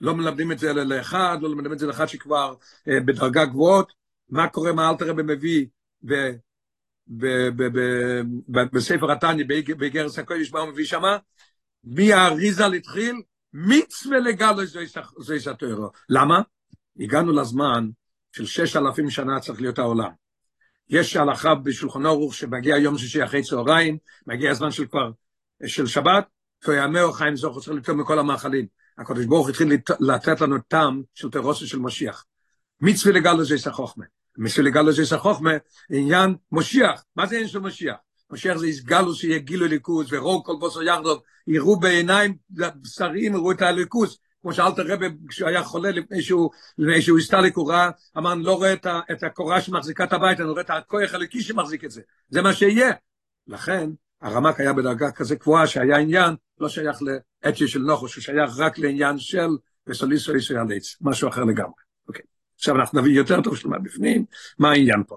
לא 0.00 0.14
מלמדים 0.14 0.52
את 0.52 0.58
זה 0.58 0.72
לאחד, 0.72 1.38
לא 1.40 1.48
מלמדים 1.48 1.72
את 1.72 1.78
זה 1.78 1.86
לאחד 1.86 2.06
שכבר 2.06 2.54
אה, 2.88 3.00
בדרגה 3.00 3.44
גבוהות, 3.44 3.92
מה 4.28 4.48
קורה, 4.48 4.72
מה 4.72 4.90
אלתר 4.90 5.08
רבי 5.08 5.22
מביא, 5.22 5.66
בספר 8.72 9.12
התניא, 9.12 9.44
בגרס 9.78 10.18
הקודש, 10.18 10.52
מה 10.52 10.60
הוא 10.60 10.68
מביא 10.68 10.84
שמה? 10.84 11.18
האריזל 11.96 12.72
התחיל? 12.72 13.22
מצווה 13.52 14.18
לגלו 14.18 14.66
זה 15.18 15.34
יסתרו. 15.34 15.90
למה? 16.08 16.40
הגענו 16.98 17.32
לזמן 17.32 17.88
של 18.32 18.46
שש 18.46 18.76
אלפים 18.76 19.10
שנה 19.10 19.40
צריך 19.40 19.60
להיות 19.60 19.78
העולם. 19.78 20.10
יש 20.88 21.16
הלכה 21.16 21.54
בשולחן 21.54 22.06
אורוך 22.06 22.34
שמגיע 22.34 22.76
יום 22.76 22.98
שישי 22.98 23.24
אחרי 23.24 23.42
צהריים, 23.42 23.98
מגיע 24.26 24.50
הזמן 24.50 24.70
של 24.70 24.86
כבר, 24.86 25.10
של 25.66 25.86
שבת, 25.86 26.26
תויאמר 26.60 27.12
חיים 27.12 27.36
זוכר 27.36 27.60
צריך 27.60 27.76
לטעום 27.76 28.00
מכל 28.00 28.18
המאכלים. 28.18 28.66
הקדוש 28.98 29.26
ברוך 29.26 29.48
התחיל 29.48 29.72
לתת 30.00 30.40
לנו 30.40 30.58
טעם 30.68 31.02
של 31.14 31.30
תרוסה 31.30 31.66
של 31.66 31.78
משיח. 31.78 32.24
מצווה 32.80 33.14
לגלו 33.14 33.44
זה 33.44 33.54
יסחוכמה. 33.54 34.04
בשביל 34.38 34.66
לגלו 34.66 34.92
שיש 34.92 35.12
החוכמה, 35.12 35.50
עניין 35.90 36.34
מושיח. 36.52 37.04
מה 37.16 37.26
זה 37.26 37.34
עניין 37.34 37.48
של 37.48 37.58
מושיח? 37.58 37.96
מושיח 38.30 38.56
זה 38.56 38.66
יסגלו 38.66 39.14
שיהיה 39.14 39.38
גילו 39.38 39.66
ליכוס, 39.66 40.06
ורוב 40.10 40.42
כל 40.46 40.56
בוסר 40.60 40.82
יחדוב, 40.82 41.22
יראו 41.46 41.80
בעיניים 41.80 42.36
בשרים, 42.50 43.34
יראו 43.34 43.52
את 43.52 43.62
הליכוס. 43.62 44.18
כמו 44.42 44.52
שאלת 44.52 44.78
הרב 44.78 45.00
כשהוא 45.28 45.48
היה 45.48 45.62
חולה 45.62 45.90
לפני 45.90 46.22
שהוא, 46.22 46.50
לפני 46.78 47.02
שהוא 47.02 47.18
הסתלק, 47.18 47.56
הוא 47.56 47.70
ראה, 47.70 47.90
אמר, 48.18 48.32
אני 48.32 48.42
לא 48.42 48.56
רואה 48.56 48.72
את, 48.72 48.86
את 49.12 49.22
הקורה 49.22 49.60
שמחזיקה 49.60 50.04
את 50.04 50.12
הבית, 50.12 50.40
אני 50.40 50.48
רואה 50.48 50.60
את 50.60 50.70
הכוח 50.70 51.14
הליקי 51.14 51.40
שמחזיק 51.40 51.84
את 51.84 51.90
זה. 51.90 52.02
זה 52.28 52.42
מה 52.42 52.54
שיהיה. 52.54 52.90
לכן, 53.46 53.90
הרמק 54.20 54.60
היה 54.60 54.72
בדרגה 54.72 55.10
כזה 55.10 55.36
קבועה 55.36 55.66
שהיה 55.66 55.96
עניין, 55.96 56.34
לא 56.60 56.68
שייך 56.68 56.98
לאתיה 57.02 57.68
של 57.68 57.78
נוחוש, 57.78 58.14
הוא 58.14 58.22
שייך 58.22 58.50
רק 58.58 58.78
לעניין 58.78 59.18
של 59.18 59.48
וסוליסו 59.86 60.36
ישראל 60.36 60.72
עץ, 60.76 60.96
משהו 61.00 61.28
אחר 61.28 61.44
לגמרי. 61.44 61.82
אוקיי. 62.08 62.24
עכשיו 62.54 62.76
אנחנו 62.76 63.00
נבין 63.00 63.12
יותר 63.12 63.42
טוב 63.42 63.56
שלמה 63.56 63.78
בפנים, 63.78 64.24
מה 64.58 64.70
העניין 64.70 65.02
פה. 65.08 65.16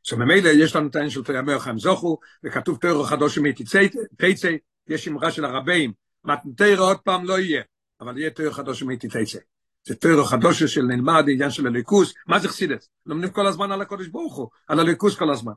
עכשיו 0.00 0.18
ממילא 0.18 0.48
יש 0.48 0.76
לנו 0.76 0.88
את 0.88 0.96
העניין 0.96 1.10
של 1.10 1.24
תויאמר 1.24 1.58
חיים 1.58 1.78
זוכו, 1.78 2.18
וכתוב 2.44 2.78
תוירו 2.78 3.04
חדוש 3.04 3.38
תצא, 3.56 4.50
יש 4.88 5.08
אמרה 5.08 5.30
של 5.30 5.44
הרבים, 5.44 5.92
מתנתר 6.24 6.78
עוד 6.78 6.98
פעם 6.98 7.24
לא 7.24 7.38
יהיה, 7.38 7.62
אבל 8.00 8.18
יהיה 8.18 8.30
תויר 8.30 8.52
חדוש 8.52 8.82
מאיתי 8.82 9.08
תצא. 9.08 9.38
זה 9.84 9.94
תויר 9.94 10.24
חדוש 10.24 10.62
של 10.62 10.82
נלמד, 10.82 11.24
עניין 11.28 11.50
של 11.50 11.66
הליכוס, 11.66 12.14
מה 12.26 12.38
זה 12.38 12.48
חסידס? 12.48 12.88
לומדים 13.06 13.30
כל 13.30 13.46
הזמן 13.46 13.72
על 13.72 13.82
הקודש 13.82 14.06
ברוך 14.06 14.36
הוא, 14.36 14.48
על 14.68 14.80
הליכוס 14.80 15.16
כל 15.16 15.30
הזמן. 15.30 15.52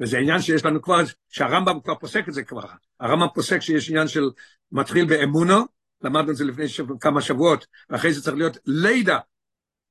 וזה 0.00 0.18
עניין 0.18 0.40
שיש 0.40 0.64
לנו 0.64 0.82
כבר, 0.82 1.00
שהרמב"ם 1.28 1.80
כבר 1.80 1.94
פוסק 1.94 2.28
את 2.28 2.34
זה 2.34 2.42
כבר. 2.42 2.62
הרמב"ם 3.00 3.26
פוסק 3.34 3.60
שיש 3.60 3.90
עניין 3.90 4.08
של 4.08 4.30
מתחיל 4.72 5.04
באמונו, 5.04 5.64
למדנו 6.02 6.30
את 6.30 6.36
זה 6.36 6.44
לפני 6.44 6.68
שבוע, 6.68 6.96
כמה 7.00 7.20
שבועות, 7.20 7.66
ואחרי 7.90 8.12
זה 8.12 8.22
צריך 8.22 8.36
להיות 8.36 8.58
לידה, 8.66 9.18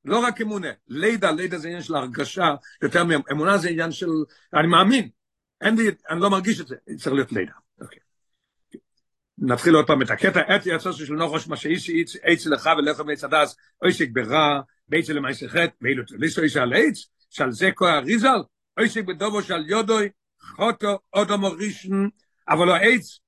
לא 0.05 0.19
רק 0.19 0.41
אמונה, 0.41 0.67
לידה, 0.87 1.31
לידה 1.31 1.57
זה 1.57 1.67
עניין 1.67 1.83
של 1.83 1.95
הרגשה, 1.95 2.55
יותר 2.81 3.03
מאמונה 3.03 3.57
זה 3.57 3.69
עניין 3.69 3.91
של, 3.91 4.09
אני 4.53 4.67
מאמין, 4.67 5.09
אין 5.61 5.75
לי, 5.75 5.91
אני 6.09 6.19
לא 6.19 6.29
מרגיש 6.29 6.61
את 6.61 6.67
זה, 6.67 6.75
צריך 6.97 7.13
להיות 7.13 7.31
לידה. 7.31 7.53
אוקיי. 7.81 8.08
נתחיל 9.41 9.75
עוד 9.75 9.87
פעם 9.87 10.01
את 10.01 10.09
הקטע, 10.09 10.39
עת 10.39 10.65
יצא 10.65 10.91
של 10.91 11.13
נוחש 11.13 11.47
מה 11.47 11.55
שאיש 11.55 11.91
עץ 12.23 12.45
לך 12.45 12.69
ולך 12.77 12.99
מעץ 12.99 13.23
הדס, 13.23 13.55
אויסק 13.81 14.07
ברע, 14.13 14.61
בית 14.87 15.09
למעשה 15.09 15.47
חטא, 15.47 15.75
ואילו 15.81 16.03
תליסו 16.05 16.41
איש 16.41 16.57
על 16.57 16.73
עץ, 16.73 17.07
שעל 17.29 17.51
זה 17.51 17.69
כה 17.75 17.97
אריזל, 17.97 18.39
אויסק 18.77 19.03
בדובו 19.05 19.41
של 19.41 19.69
יודוי, 19.69 20.09
חוטו, 20.41 20.99
אודו 21.13 21.37
מורישן, 21.37 22.07
אבל 22.49 22.69
העץ, 22.69 23.19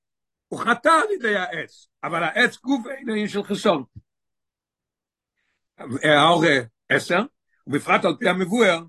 הוא 0.48 0.60
חטא 0.60 0.90
על 0.90 1.14
ידי 1.16 1.36
העץ, 1.36 1.88
אבל 2.04 2.24
העץ 2.24 2.58
גוף 2.58 2.88
אין 2.88 3.10
עניין 3.10 3.28
של 3.28 3.44
חסון. 3.44 3.84
האור 6.04 6.44
עשר, 6.90 7.22
ובפרט 7.68 8.06
על 8.06 8.16
פי 8.20 8.30
המבואר, 8.30 8.84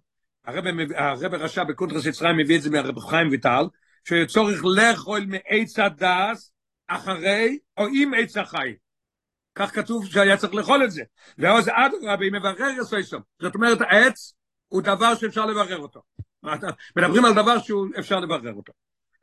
הרב 0.44 1.34
רשע 1.34 1.64
בקונטרס 1.64 2.06
יצרים 2.06 2.36
מביא 2.36 2.56
את 2.56 2.62
זה 2.62 2.70
מהרב 2.70 2.98
חיים 2.98 3.28
ויטל, 3.30 3.64
שצורך 4.04 4.60
לאכול 4.64 5.26
מעץ 5.26 5.78
הדס 5.78 6.51
אחרי 6.96 7.58
או 7.76 7.86
עם 7.94 8.14
עץ 8.14 8.36
החי. 8.36 8.74
כך 9.54 9.74
כתוב 9.74 10.06
שהיה 10.06 10.36
צריך 10.36 10.54
לאכול 10.54 10.84
את 10.84 10.90
זה. 10.90 11.02
ואז 11.38 11.68
אדרבה, 11.68 12.24
היא 12.24 12.32
מברר 12.32 12.70
יסויסום. 12.80 13.22
זאת 13.42 13.54
אומרת, 13.54 13.78
העץ 13.80 14.34
הוא 14.68 14.82
דבר 14.82 15.14
שאפשר 15.14 15.46
לברר 15.46 15.78
אותו. 15.78 16.02
מדברים 16.96 17.24
על 17.24 17.34
דבר 17.34 17.58
שאפשר 17.58 18.20
לברר 18.20 18.54
אותו. 18.54 18.72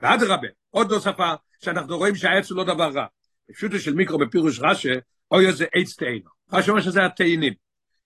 ואדרבה, 0.01 0.47
עוד 0.69 0.91
נוספה, 0.91 1.33
שאנחנו 1.63 1.97
רואים 1.97 2.15
שהעץ 2.15 2.51
הוא 2.51 2.57
לא 2.57 2.63
דבר 2.63 2.91
רע. 2.91 3.05
בפשוטו 3.49 3.79
של 3.79 3.93
מיקרו 3.93 4.17
בפירוש 4.17 4.59
רש"א, 4.59 4.89
אוי 5.31 5.47
איזה 5.47 5.65
עץ 5.75 5.95
תאינו. 5.95 6.29
רש"א 6.53 6.71
אומר 6.71 6.81
שזה 6.81 7.05
התאינים. 7.05 7.53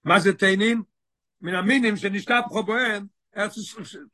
מה 0.03 0.19
זה 0.19 0.33
תאינים? 0.33 0.83
מן 1.41 1.55
המינים 1.55 1.97
שנשתפכו 1.97 2.63
בהם 2.63 3.05
ארץ 3.37 3.57
ישראל. 3.57 4.05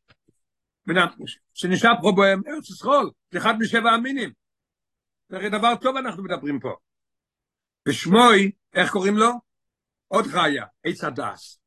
שנשתפכו 1.53 2.15
בהם 2.15 2.41
ארץ 2.47 2.69
ישראל. 2.69 3.05
זה 3.31 3.37
אחד 3.37 3.53
משבע 3.59 3.91
המינים. 3.91 4.38
זה 5.29 5.50
דבר 5.50 5.75
טוב 5.75 5.98
אנחנו 5.98 6.24
מדברים 6.24 6.59
פה. 6.59 6.75
ושמוי, 7.88 8.51
איך 8.74 8.91
קוראים 8.91 9.17
לו? 9.17 9.31
עוד 10.07 10.25
חיה, 10.25 10.65
עץ 10.83 11.03
הדס. 11.03 11.59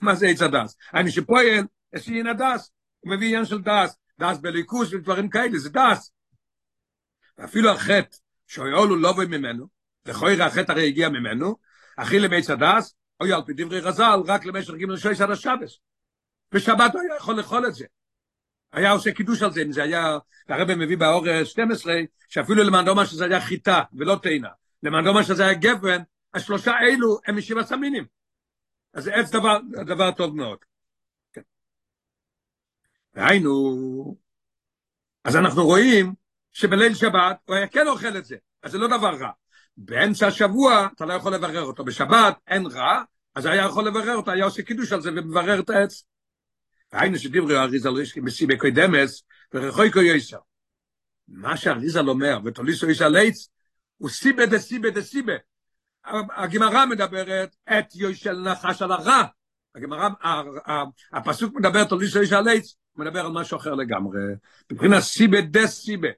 מה 0.00 0.14
זה 0.14 0.26
עץ 0.26 0.42
הדס? 0.42 0.76
אני 0.94 1.10
שפועל, 1.10 1.66
יש 1.92 2.08
עניין 2.08 2.26
הדס. 2.26 2.70
הוא 3.00 3.12
מביא 3.12 3.26
עניין 3.26 3.44
של 3.44 3.62
דס. 3.62 3.98
דס 4.20 4.38
בליכוס 4.38 4.92
ודברים 4.92 5.28
כאלה, 5.28 5.58
זה 5.58 5.70
דס. 5.70 6.12
ואפילו 7.38 7.70
החטא, 7.70 8.16
שאויולו 8.46 8.96
לא 8.96 9.12
בוי 9.12 9.26
ממנו, 9.26 9.66
לכוי 10.06 10.42
החטא 10.42 10.72
הרי 10.72 10.88
הגיע 10.88 11.08
ממנו, 11.08 11.56
אחי 11.96 12.18
לבית 12.18 12.50
הדס, 12.50 12.94
אוי 13.20 13.32
על 13.32 13.42
פי 13.46 13.52
דברי 13.52 13.80
רז"ל, 13.80 14.20
רק 14.26 14.44
למשך 14.44 14.74
ג' 14.74 14.96
שויס 14.96 15.20
עד 15.20 15.30
השבס. 15.30 15.78
בשבת 16.52 16.94
הוא 16.94 17.02
יכול 17.16 17.36
לאכול 17.36 17.66
את 17.66 17.74
זה. 17.74 17.86
היה 18.76 18.90
עושה 18.90 19.12
קידוש 19.12 19.42
על 19.42 19.52
זה, 19.52 19.62
אם 19.62 19.72
זה 19.72 19.82
היה, 19.82 20.18
הרב 20.48 20.74
מביא 20.74 20.96
באור 20.96 21.44
12, 21.44 21.94
שאפילו 22.28 22.62
למען 22.62 22.84
דומה 22.84 23.06
שזה 23.06 23.24
היה 23.24 23.40
חיטה 23.40 23.82
ולא 23.92 24.18
תאנה, 24.22 24.48
למען 24.82 25.04
דומה 25.04 25.24
שזה 25.24 25.44
היה 25.44 25.54
גפן, 25.54 26.02
השלושה 26.34 26.72
אלו 26.80 27.18
הם 27.26 27.36
משבע 27.36 27.64
סמינים. 27.64 28.04
אז 28.94 29.04
זה 29.04 29.14
עץ 29.14 29.30
דבר, 29.30 29.58
דבר 29.86 30.10
טוב 30.12 30.36
מאוד. 30.36 30.58
כן. 31.32 31.40
והיינו, 33.14 34.16
אז 35.24 35.36
אנחנו 35.36 35.64
רואים 35.66 36.14
שבליל 36.52 36.94
שבת 36.94 37.36
הוא 37.44 37.56
היה 37.56 37.66
כן 37.66 37.88
אוכל 37.88 38.16
את 38.16 38.24
זה, 38.24 38.36
אז 38.62 38.72
זה 38.72 38.78
לא 38.78 38.86
דבר 38.86 39.16
רע. 39.16 39.30
באמצע 39.76 40.26
השבוע 40.26 40.88
אתה 40.96 41.06
לא 41.06 41.12
יכול 41.12 41.34
לברר 41.34 41.62
אותו, 41.62 41.84
בשבת 41.84 42.36
אין 42.46 42.66
רע, 42.66 43.02
אז 43.34 43.46
היה 43.46 43.64
יכול 43.64 43.86
לברר 43.86 44.16
אותו, 44.16 44.30
היה 44.30 44.44
עושה 44.44 44.62
קידוש 44.62 44.92
על 44.92 45.00
זה 45.00 45.10
ומברר 45.10 45.60
את 45.60 45.70
העץ. 45.70 46.04
היינו 46.96 47.18
שדיברו 47.18 47.50
אריזל 47.50 47.88
רישקי 47.88 48.20
מסיבי 48.20 48.58
קוידמס 48.58 49.22
ורחוי 49.54 49.92
קוי 49.92 50.08
יויסר. 50.08 50.38
מה 51.28 51.56
שאריזל 51.56 52.08
אומר, 52.08 52.38
ותוליסו 52.44 52.86
על 53.04 53.16
עץ, 53.16 53.48
הוא 53.96 54.10
סיבה 54.10 54.46
דה 54.46 54.58
סיבה 54.58 54.90
דה 54.90 55.02
סיבה. 55.02 55.32
הגמרא 56.36 56.86
מדברת 56.86 57.56
את 57.68 57.94
יוישל 57.94 58.38
נחש 58.38 58.82
על 58.82 58.92
הרע. 58.92 59.22
הגמרא, 59.74 60.08
הפסוק 61.12 61.54
מדבר 61.54 61.84
תוליסו 61.84 62.18
על 62.36 62.48
עץ, 62.48 62.76
מדבר 62.96 63.20
על 63.20 63.32
משהו 63.32 63.56
אחר 63.56 63.74
לגמרי. 63.74 64.18
מבחינת 64.72 65.02
סיבה 65.02 65.40
דה 65.40 65.66
סיבה. 65.66 66.08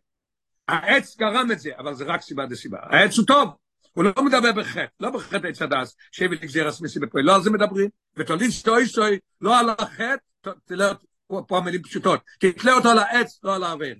העץ 0.68 1.16
גרם 1.16 1.52
את 1.52 1.60
זה, 1.60 1.70
אבל 1.78 1.94
זה 1.94 2.04
רק 2.04 2.20
סיבה 2.20 2.46
דה. 2.46 2.54
העץ 2.82 3.18
הוא 3.18 3.26
טוב. 3.26 3.48
הוא 3.98 4.04
לא 4.04 4.24
מדבר 4.24 4.52
בחטא, 4.52 4.86
לא 5.00 5.10
בחטא 5.10 5.46
עץ 5.46 5.62
הדס, 5.62 5.96
שהביא 6.12 6.38
לגזירס 6.38 6.80
מסיבה 6.80 7.06
פה, 7.06 7.18
לא 7.20 7.34
על 7.34 7.42
זה 7.42 7.50
מדברים. 7.50 7.88
ותוליס 8.16 8.62
תוי 8.62 8.86
סוי, 8.86 9.18
לא 9.40 9.58
על 9.58 9.70
החטא, 9.70 10.50
תלך, 10.64 10.96
פה 11.26 11.58
המילים 11.58 11.82
פשוטות, 11.82 12.20
תתלה 12.40 12.72
אותו 12.72 12.88
על 12.88 12.98
העץ, 12.98 13.40
לא 13.42 13.54
על 13.54 13.62
העבר. 13.62 13.92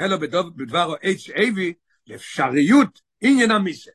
אלא 0.00 0.16
בדבר 0.16 0.94
העץ 1.00 1.30
אבי, 1.30 1.74
לאפשריות 2.06 3.00
עניין 3.20 3.50
המיסה. 3.50 3.90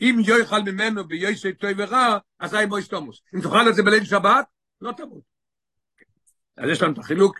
אם 0.00 0.20
יאכל 0.26 0.60
ממנו 0.60 1.08
ביוסי 1.08 1.52
טוי 1.52 1.74
ורע, 1.76 2.18
אז 2.38 2.54
אי 2.54 2.66
מויס 2.66 2.88
תומוס. 2.88 3.22
אם 3.34 3.40
תאכל 3.40 3.68
את 3.68 3.74
זה 3.74 3.82
בליל 3.82 4.04
שבת, 4.04 4.46
לא 4.80 4.92
תמות. 4.92 5.22
אז 6.56 6.70
יש 6.70 6.82
לנו 6.82 6.92
את 6.92 6.98
החילוק 6.98 7.38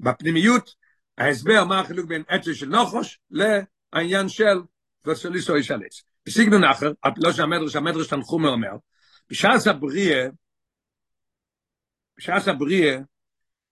בפנימיות, 0.00 0.74
ההסבר 1.18 1.64
מה 1.64 1.80
החילוק 1.80 2.06
בין 2.06 2.22
עצה 2.28 2.54
של 2.54 2.66
נוחוש 2.66 3.20
לעניין 3.30 4.28
של 4.28 4.58
וסוליסו 5.06 5.54
איש 5.54 5.70
הלץ. 5.70 6.02
בסגנון 6.26 6.64
אחר, 6.64 6.92
לא 7.16 7.32
שהמדרש, 7.32 7.76
המדרש 7.76 8.06
תנחומי 8.06 8.48
אומר, 8.48 8.70
בשעת 9.30 9.66
הבריאה, 9.66 10.26
בשעת 12.18 12.48
הבריאה, 12.48 12.98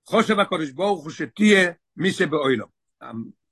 חושב 0.07 0.41
הקודש 0.41 0.71
ברוך 0.71 1.05
הוא 1.05 1.11
שתהיה 1.11 1.71
מיסה 1.97 2.27
באוילו. 2.27 2.67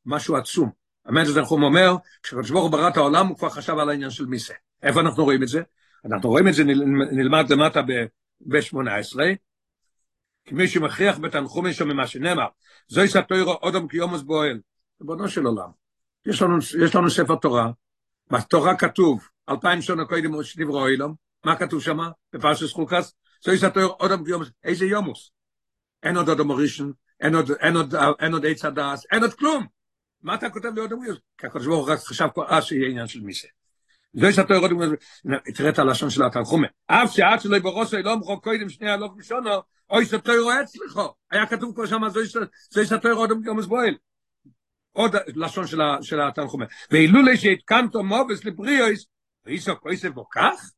משהו 0.06 0.36
עצום. 0.36 0.70
המדרש 1.06 1.34
תנחומי 1.34 1.64
אומר, 1.64 1.94
כשקודש 2.22 2.50
ברוך 2.50 2.72
ברא 2.72 2.88
את 2.88 2.96
העולם, 2.96 3.26
הוא 3.26 3.36
כבר 3.38 3.48
חשב 3.48 3.78
על 3.78 3.90
העניין 3.90 4.10
של 4.10 4.26
מיסה. 4.26 4.54
איפה 4.82 5.00
אנחנו 5.00 5.24
רואים 5.24 5.42
את 5.42 5.48
זה? 5.48 5.62
אנחנו 6.04 6.28
רואים 6.28 6.48
את 6.48 6.54
זה, 6.54 6.64
נלמד 7.12 7.52
למטה 7.52 7.82
ב-18, 8.40 9.18
כי 10.44 10.54
מי 10.54 10.68
שמכריח 10.68 11.18
בתנחומי 11.18 11.72
שם 11.72 11.88
ממה 11.88 12.06
שנאמר, 12.06 12.46
זוהי 12.88 13.08
סתוירו 13.08 13.52
אודם 13.52 13.88
קיומוס 13.88 14.22
בועל. 14.22 14.60
ריבונו 15.00 15.28
של 15.28 15.44
עולם. 15.44 15.70
יש 16.26 16.42
לנו, 16.42 16.58
יש 16.84 16.94
לנו 16.94 17.10
ספר 17.10 17.36
תורה, 17.36 17.70
בתורה 18.30 18.76
כתוב, 18.76 19.28
אלפיים 19.48 19.82
שנה 19.82 20.04
קודם 20.04 20.42
שנברו 20.42 20.86
אילום, 20.86 21.14
מה 21.44 21.56
כתוב 21.56 21.82
שם? 21.82 21.98
בפרשס 22.32 22.72
חוקס? 22.72 23.14
זוהי 23.44 23.58
סתוירו 23.58 23.96
אודם 24.00 24.24
קיומוס, 24.24 24.48
איזה 24.64 24.84
יומוס? 24.86 25.30
אין 26.02 26.16
עוד 26.16 26.28
אודם 26.28 26.52
ראשון, 26.52 26.92
אין 27.20 27.34
עוד, 27.34 27.50
אין 27.50 27.76
עוד, 27.76 27.94
אין 28.20 28.32
עוד 28.32 28.46
עץ 28.46 28.64
הדס, 28.64 29.06
אין 29.12 29.22
עוד 29.22 29.34
כלום. 29.34 29.66
מה 30.22 30.34
אתה 30.34 30.50
כותב 30.50 30.68
לי 30.74 30.80
אודם 30.80 31.02
קיומוס? 31.02 31.20
כי 31.38 31.46
הקדוש 31.46 31.66
ברוך 31.66 31.88
הוא 31.88 31.96
חשב 31.96 32.28
כבר 32.34 32.44
אז 32.48 32.64
שיהיה 32.64 32.88
עניין 32.88 33.06
של 33.06 33.20
מיסה. 33.20 33.48
זוהי 34.14 34.32
סתוירו 34.32 34.64
אודם 34.64 34.78
קיומוס, 34.78 34.98
תראה 35.54 35.70
את 35.70 35.78
הלשון 35.78 36.10
של 36.10 36.22
התנחומה. 36.22 36.66
אף 36.86 37.12
שעד 37.12 37.40
שלא 37.40 37.56
יברוסו 37.56 37.96
אילום 37.96 38.22
חוק 38.22 38.44
קודם 38.44 38.68
שנייה 38.68 38.96
לא 38.96 39.08
ראשונו, 39.16 39.50
אוי 39.90 40.06
סתוירו 40.06 40.50
אצלכו. 40.62 41.14
היה 41.30 41.46
כתוב 41.46 41.74
כבר 41.74 41.86
שם, 41.86 42.00
זוהי 42.70 42.86
סתוירו 42.86 43.20
אודם 43.20 43.42
קיומוס 43.42 43.66
בועל. 43.66 43.94
עוד 44.92 45.16
לשון 45.26 45.66
של, 45.66 45.78
של 46.02 46.20
התנחומה. 46.20 46.64
ואילולי 46.90 47.36
שהתקנתו 47.36 48.02
מובס 48.02 48.44
לבריאויס, 48.44 49.06
ואיסו 49.44 49.80
כויסף 49.80 50.08
בו 50.08 50.28
כך, 50.28 50.70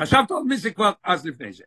חשבת 0.00 0.30
על 0.30 0.36
מי 0.46 0.56
זה 0.56 0.70
כבר 0.70 0.92
אז 1.04 1.26
לפני 1.26 1.52
זה. 1.52 1.64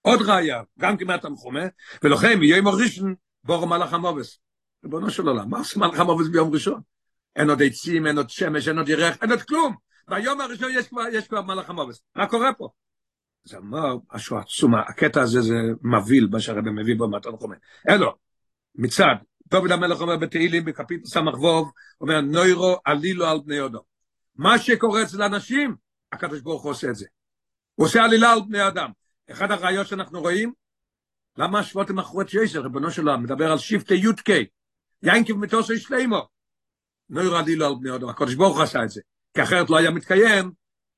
עוד 0.00 0.20
ראיה, 0.22 0.62
גם 0.78 0.96
כמעט 0.96 1.22
תנחומה, 1.22 1.64
ולכם 2.02 2.42
יום 2.42 2.68
ראשון 2.68 3.14
בור 3.44 3.66
מלאך 3.66 3.92
המובס. 3.92 4.38
ריבונו 4.84 5.10
של 5.10 5.28
עולם, 5.28 5.50
מה 5.50 5.58
עושה 5.58 5.80
מלאך 5.80 6.00
המובס 6.00 6.28
ביום 6.28 6.52
ראשון? 6.52 6.80
אין 7.36 7.50
עוד 7.50 7.62
עצים, 7.62 8.06
אין 8.06 8.16
עוד 8.16 8.30
שמש, 8.30 8.68
אין 8.68 8.78
עוד 8.78 8.88
ירח, 8.88 9.16
אין 9.22 9.30
עוד 9.30 9.42
כלום. 9.42 9.74
ביום 10.08 10.40
הראשון 10.40 10.70
יש 10.74 10.88
כבר, 10.88 11.02
יש 11.12 11.28
כבר 11.28 11.42
מלאך 11.42 11.70
המובס. 11.70 12.02
מה 12.16 12.26
קורה 12.26 12.54
פה? 12.54 12.68
זה 13.44 13.58
אמר 13.58 13.96
משהו 14.14 14.38
עצום, 14.38 14.74
הקטע 14.74 15.20
הזה 15.20 15.40
זה 15.40 15.54
מבהיל, 15.82 16.28
מה 16.30 16.40
שהרבא 16.40 16.70
מביא 16.70 16.94
בו 16.96 17.08
מהתנחומה. 17.08 17.54
אלו, 17.88 18.14
מצד 18.74 19.14
דוד 19.46 19.70
המלך 19.70 20.00
אומר 20.00 20.16
בתהילים 20.16 20.64
בקפיטל 20.64 21.06
סמ"ך 21.06 21.34
ווב, 21.34 21.72
אומר 22.00 22.20
נוירו 22.20 22.76
עלילו 22.84 23.26
על 23.26 23.40
בני 23.44 23.64
אדם. 23.66 23.78
מה 24.36 24.58
שקורה 24.58 25.02
אצל 25.02 25.22
אנשים, 25.22 25.76
הקדוש 26.12 26.40
ברוך 26.40 26.62
הוא 26.62 26.70
עושה 26.70 26.90
את 26.90 26.94
זה. 26.94 27.06
הוא 27.74 27.86
עושה 27.86 28.04
עלילה 28.04 28.32
על 28.32 28.40
בני 28.48 28.68
אדם. 28.68 28.90
אחד 29.30 29.50
הראיות 29.50 29.86
שאנחנו 29.86 30.20
רואים, 30.20 30.52
למה 31.38 31.58
השבועות 31.58 31.90
הם 31.90 31.98
אחרות 31.98 32.28
שישר, 32.28 32.60
ריבונו 32.60 32.90
של 32.90 33.02
עולם, 33.02 33.22
מדבר 33.22 33.52
על 33.52 33.58
שבטי 33.58 33.94
י"ק, 33.94 34.28
יינקיב 35.02 35.36
מתוסי 35.36 35.78
שלימו. 35.78 36.28
נוירה 37.08 37.42
לי 37.42 37.56
לא 37.56 37.66
על 37.66 37.74
בני 37.80 37.94
אדם, 37.94 38.08
הקודש 38.08 38.34
ברוך 38.34 38.60
עשה 38.60 38.84
את 38.84 38.90
זה, 38.90 39.00
כי 39.34 39.42
אחרת 39.42 39.70
לא 39.70 39.76
היה 39.76 39.90
מתקיים, 39.90 40.50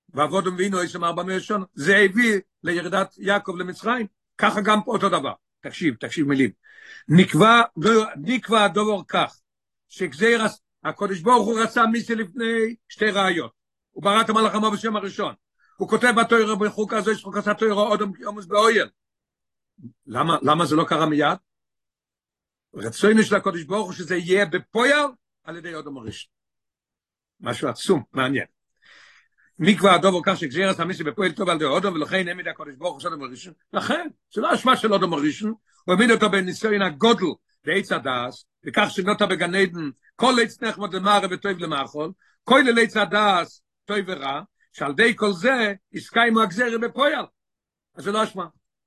ועבוד 0.09 0.47
ומבינו 0.47 0.83
יש 0.83 0.97
אמר 0.97 1.13
בנו 1.13 1.31
ישון, 1.31 1.65
זה 1.75 1.97
הביא 1.97 2.41
לירידת 2.63 3.15
יעקב 3.19 3.57
למצרים, 3.59 4.07
ככה 4.39 4.61
גם 4.61 4.83
פה 4.83 4.93
אותו 4.93 5.09
דבר, 5.09 5.33
תקשיב, 5.69 5.95
תקשיב 5.95 6.27
מילים, 6.27 6.51
נקבע, 7.09 7.63
נקבע 8.17 8.65
הדובר 8.65 9.03
כך, 9.09 9.41
שגזיר, 9.89 10.43
הקודש 10.85 11.21
ברוך 11.21 11.47
הוא 11.47 11.61
רצה 11.61 11.87
מיסי 11.87 12.15
לפני 12.15 12.77
שתי 12.89 13.11
ראיות, 13.11 13.53
הוא 13.91 14.03
ברא 14.03 14.21
את 14.21 14.31
המלאכמו 14.31 14.71
בשם 14.71 14.97
הראשון, 14.97 15.35
הוא 15.77 15.89
כותב 15.89 16.13
בתוירה 16.21 16.57
בחוק 16.57 16.93
הזה, 16.93 17.13
יש 17.13 17.23
חוק 17.23 17.37
עשה 17.37 17.55
תוירה 17.55 17.83
עוד 17.83 18.03
עמוס 18.27 18.47
באויל, 18.47 18.89
למה, 20.07 20.37
למה 20.43 20.67
זה 20.67 20.77
לא 20.77 20.85
קרה 20.85 21.07
מיד? 21.07 21.39
רצוינו 22.75 23.23
של 23.23 23.37
הקודש 23.37 23.63
ברוך 23.63 23.87
הוא 23.87 23.95
שזה 23.95 24.17
יהיה 24.17 24.47
בפויר 24.47 25.07
על 25.45 25.57
ידי 25.57 25.75
אודם 25.75 25.97
הראשון. 25.97 26.31
משהו 27.41 27.69
עצום, 27.69 28.03
מעניין. 28.13 28.47
מי 29.59 29.77
כבר 29.77 29.91
הדובר 29.91 30.21
כך 30.25 30.37
שגזיר 30.37 30.71
את 30.71 30.81
המיסי 30.81 31.05
בפועל 31.05 31.33
טוב 31.33 31.49
על 31.49 31.57
ידי 31.57 31.65
אודם 31.65 31.93
ולכן 31.93 32.29
העמיד 32.29 32.49
הקודש 32.49 32.75
ברוך 32.79 32.93
הוא 32.93 33.01
של 33.01 33.09
אודם 33.09 33.23
הראשון? 33.23 33.53
לכן, 33.73 34.09
זה 34.35 34.41
לא 34.41 34.55
אשמה 34.55 34.77
של 34.77 34.93
אודם 34.93 35.13
הראשון, 35.13 35.55
הוא 35.85 35.93
העמיד 35.95 36.11
אותו 36.11 36.31
בניסיון 36.31 36.83
הגודל 36.83 37.27
בעץ 37.65 37.93
הדס, 37.93 38.45
וכך 38.67 38.87
שנוטה 38.91 39.27
בגן 39.27 39.55
עדן, 39.55 39.91
כל 40.17 40.35
עץ 40.43 40.63
נחמד 40.63 40.95
למערה 40.95 41.29
וטוב 41.31 41.59
למאכול, 41.59 42.13
כל 42.45 42.61
עץ 42.83 42.97
הדס 42.97 43.63
טוב 43.85 43.97
ורע, 44.07 44.41
שעל 44.73 44.93
די 44.93 45.17
כל 45.17 45.33
זה 45.33 45.75
הסקיימו 45.95 46.41
הגזיר 46.41 46.79
בפועל. 46.79 47.25
אז 47.95 48.05
זה 48.05 48.13
לא 48.13 48.25
אשמה. 48.25 48.47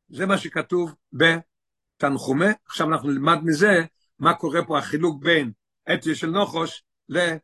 זה 0.09 0.25
מה 0.25 0.37
שכתוב 0.37 0.95
בתנחומה, 1.13 2.49
עכשיו 2.65 2.87
אנחנו 2.87 3.09
נלמד 3.09 3.37
מזה 3.43 3.85
מה 4.19 4.33
קורה 4.33 4.65
פה 4.65 4.77
החילוק 4.77 5.23
בין 5.23 5.51
אתיה 5.93 6.15
של 6.15 6.29
נוחוש 6.29 6.83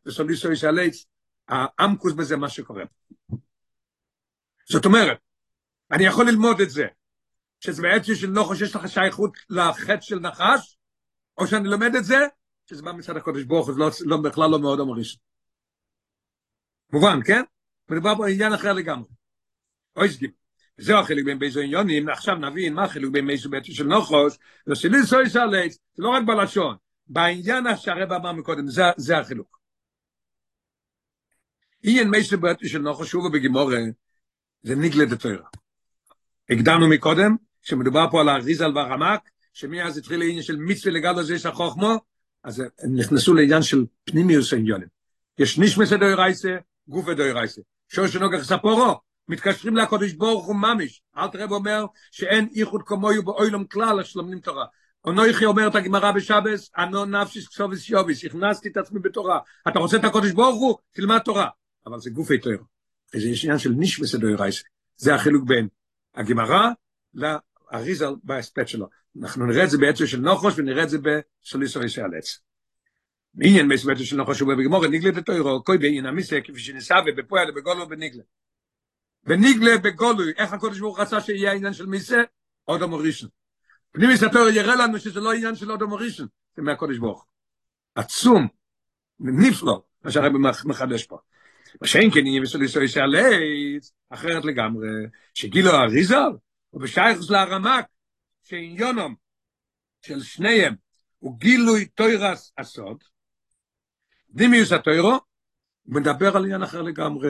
לסוליסו 0.06 0.52
ישאלץ, 0.52 1.06
האמקוס 1.48 2.12
בזה 2.12 2.36
מה 2.36 2.48
שקורה. 2.48 2.84
זאת 4.70 4.84
אומרת, 4.84 5.18
אני 5.92 6.04
יכול 6.04 6.28
ללמוד 6.28 6.60
את 6.60 6.70
זה, 6.70 6.86
שזה 7.60 7.82
באתיה 7.82 8.14
של 8.14 8.30
נוחוש 8.30 8.60
יש 8.60 8.76
לך 8.76 8.88
שייכות 8.88 9.36
לחטא 9.50 10.00
של 10.00 10.18
נחש, 10.18 10.78
או 11.38 11.46
שאני 11.46 11.68
לומד 11.68 11.94
את 11.94 12.04
זה, 12.04 12.18
שזה 12.66 12.82
בא 12.82 12.92
מצד 12.92 13.16
הקודש 13.16 13.42
ברוך 13.42 13.68
הוא, 13.68 13.78
לא, 13.78 13.90
לא, 14.04 14.16
בכלל 14.16 14.50
לא 14.50 14.58
מאוד 14.58 14.80
המריש. 14.80 15.18
מובן, 16.92 17.18
כן? 17.26 17.42
מדובר 17.90 18.16
פה 18.16 18.28
עניין 18.28 18.52
אחר 18.52 18.72
לגמרי. 18.72 19.08
אוי 19.96 20.08
סגיב. 20.08 20.30
זהו 20.78 20.98
החילוק 20.98 21.26
בין 21.26 21.38
בייזו 21.38 21.60
עניונים, 21.60 22.08
עכשיו 22.08 22.34
נבין 22.34 22.74
מה 22.74 22.84
החילוק 22.84 23.12
בין 23.12 23.24
מייזו 23.24 23.50
בית 23.50 23.64
של 23.64 23.84
נוחוס, 23.84 24.38
וסליסו 24.66 25.22
יסלץ, 25.22 25.78
זה 25.94 26.02
לא 26.02 26.08
רק 26.08 26.22
בלשון, 26.26 26.76
בעניין 27.06 27.64
שהרב 27.76 28.12
אמר 28.12 28.32
מקודם, 28.32 28.68
זה, 28.68 28.82
זה 28.96 29.18
החילוק. 29.18 29.58
אין 31.84 32.10
מייזו 32.10 32.38
בית 32.38 32.58
של 32.64 32.78
נוחוס, 32.78 33.08
שוב 33.08 33.32
בגימורה, 33.32 33.78
זה 34.66 34.74
ניגלה 34.74 35.04
דתוירה. 35.04 35.46
הקדמנו 36.50 36.88
מקודם, 36.88 37.36
שמדובר 37.62 38.06
פה 38.10 38.20
על 38.20 38.28
האריזל 38.28 38.72
והרמק, 38.74 39.20
שמאז 39.52 39.98
התחיל 39.98 40.20
לעניין 40.20 40.42
של 40.42 40.56
מצווה 40.56 40.94
לגל 40.94 41.18
הזה 41.18 41.38
של 41.38 41.48
החוכמו, 41.48 42.00
אז 42.44 42.60
הם 42.60 42.96
נכנסו 42.96 43.34
לעניין 43.34 43.62
של 43.62 43.84
פנימיוס 44.04 44.52
העניונים. 44.52 44.88
יש 45.38 45.58
נשמס 45.58 45.92
דוירייסה, 45.92 46.56
גוף 46.88 47.08
דוירייסה. 47.08 47.60
שור 47.88 48.06
שנוגח 48.06 48.42
ספורו, 48.42 49.00
מתקשרים 49.28 49.76
לקודש 49.76 50.12
ברוך 50.12 50.46
הוא 50.46 50.56
ממש. 50.56 51.02
אל 51.16 51.28
תראה 51.28 51.46
אומר 51.50 51.86
שאין 52.10 52.48
איחוד 52.54 52.82
כמוהו 52.86 53.22
באוילום 53.22 53.64
כלל 53.64 54.00
השלמנים 54.00 54.40
תורה. 54.40 54.66
אונויכי 55.04 55.44
אומרת 55.44 55.74
הגמרא 55.74 56.12
בשבס, 56.12 56.70
אנו 56.78 57.04
נפשיס 57.04 57.48
כסוביס 57.48 57.90
יוביס, 57.90 58.24
הכנסתי 58.24 58.68
את 58.68 58.76
עצמי 58.76 59.00
בתורה. 59.00 59.38
אתה 59.68 59.78
רוצה 59.78 59.96
את 59.96 60.04
הקודש 60.04 60.30
ברוך 60.30 60.60
הוא? 60.60 60.76
תלמד 60.92 61.18
תורה. 61.18 61.48
אבל 61.86 61.98
זה 62.00 62.10
גופי 62.10 62.38
תורה. 62.38 62.75
זה 63.12 63.28
יש 63.28 63.44
עניין 63.44 63.58
של 63.58 63.70
נשמס 63.78 64.14
דוירייסה. 64.14 64.62
זה 64.96 65.14
החילוק 65.14 65.44
בין 65.48 65.68
הגמרא 66.14 66.70
לאריזל 67.14 68.14
בהספט 68.22 68.68
שלו. 68.68 68.88
אנחנו 69.20 69.46
נראה 69.46 69.64
את 69.64 69.70
זה 69.70 69.78
בעצם 69.78 70.06
של 70.06 70.20
נוחוש 70.20 70.54
ונראה 70.58 70.82
את 70.82 70.90
זה 70.90 70.98
בסוליסו 70.98 71.80
ריסי 71.80 72.00
הלץ. 72.00 72.38
עניין 73.42 73.68
מסבטו 73.68 74.04
של 74.04 74.16
נוחוש 74.16 74.42
ובגמור, 74.42 74.86
ניגלה 74.86 75.10
את 75.10 75.16
התוירו, 75.16 75.64
כוי 75.64 75.78
בעניין 75.78 76.06
המיסה, 76.06 76.38
כפי 76.44 76.60
שניסה 76.60 76.94
ובפועל 77.06 77.50
ובגולו 77.50 77.82
ובניגלה. 77.82 78.22
בניגלה 79.24 79.78
בגולוי, 79.78 80.32
איך 80.36 80.52
הקודש 80.52 80.78
ברוך 80.78 81.00
רצה 81.00 81.20
שיהיה 81.20 81.50
העניין 81.50 81.72
של 81.72 81.86
מיסה? 81.86 82.22
אודם 82.68 82.94
ראשון. 82.94 83.28
פנימיס 83.92 84.22
התורה 84.22 84.50
יראה 84.50 84.76
לנו 84.76 84.98
שזה 84.98 85.20
לא 85.20 85.32
עניין 85.32 85.54
של 85.54 85.72
אודם 85.72 85.94
ראשון, 85.94 86.26
זה 86.56 86.62
מהקודש 86.62 86.98
ברוך. 86.98 87.26
עצום, 87.94 88.48
נפלא, 89.20 89.82
מה 90.04 90.10
שהרב 90.10 90.32
מחדש 90.64 91.04
פה. 91.04 91.18
מה 91.80 91.88
שאין 91.88 92.10
כן 92.10 92.18
עניין 92.18 92.46
של 92.46 92.62
ישראל 92.62 92.86
שעלייץ, 92.86 93.92
אחרת 94.10 94.44
לגמרי, 94.44 94.88
שגילו 95.34 95.70
אריזל, 95.70 96.30
ובשייכוס 96.72 97.30
להרמק, 97.30 97.86
שעניונם 98.42 99.14
של 100.02 100.22
שניהם 100.22 100.74
הוא 101.18 101.38
גילוי 101.38 101.84
תוירס 101.84 102.52
הסוד, 102.58 103.04
דימיוס 104.30 104.72
התוירו, 104.72 105.18
מדבר 105.86 106.36
על 106.36 106.44
עניין 106.44 106.62
אחר 106.62 106.82
לגמרי. 106.82 107.28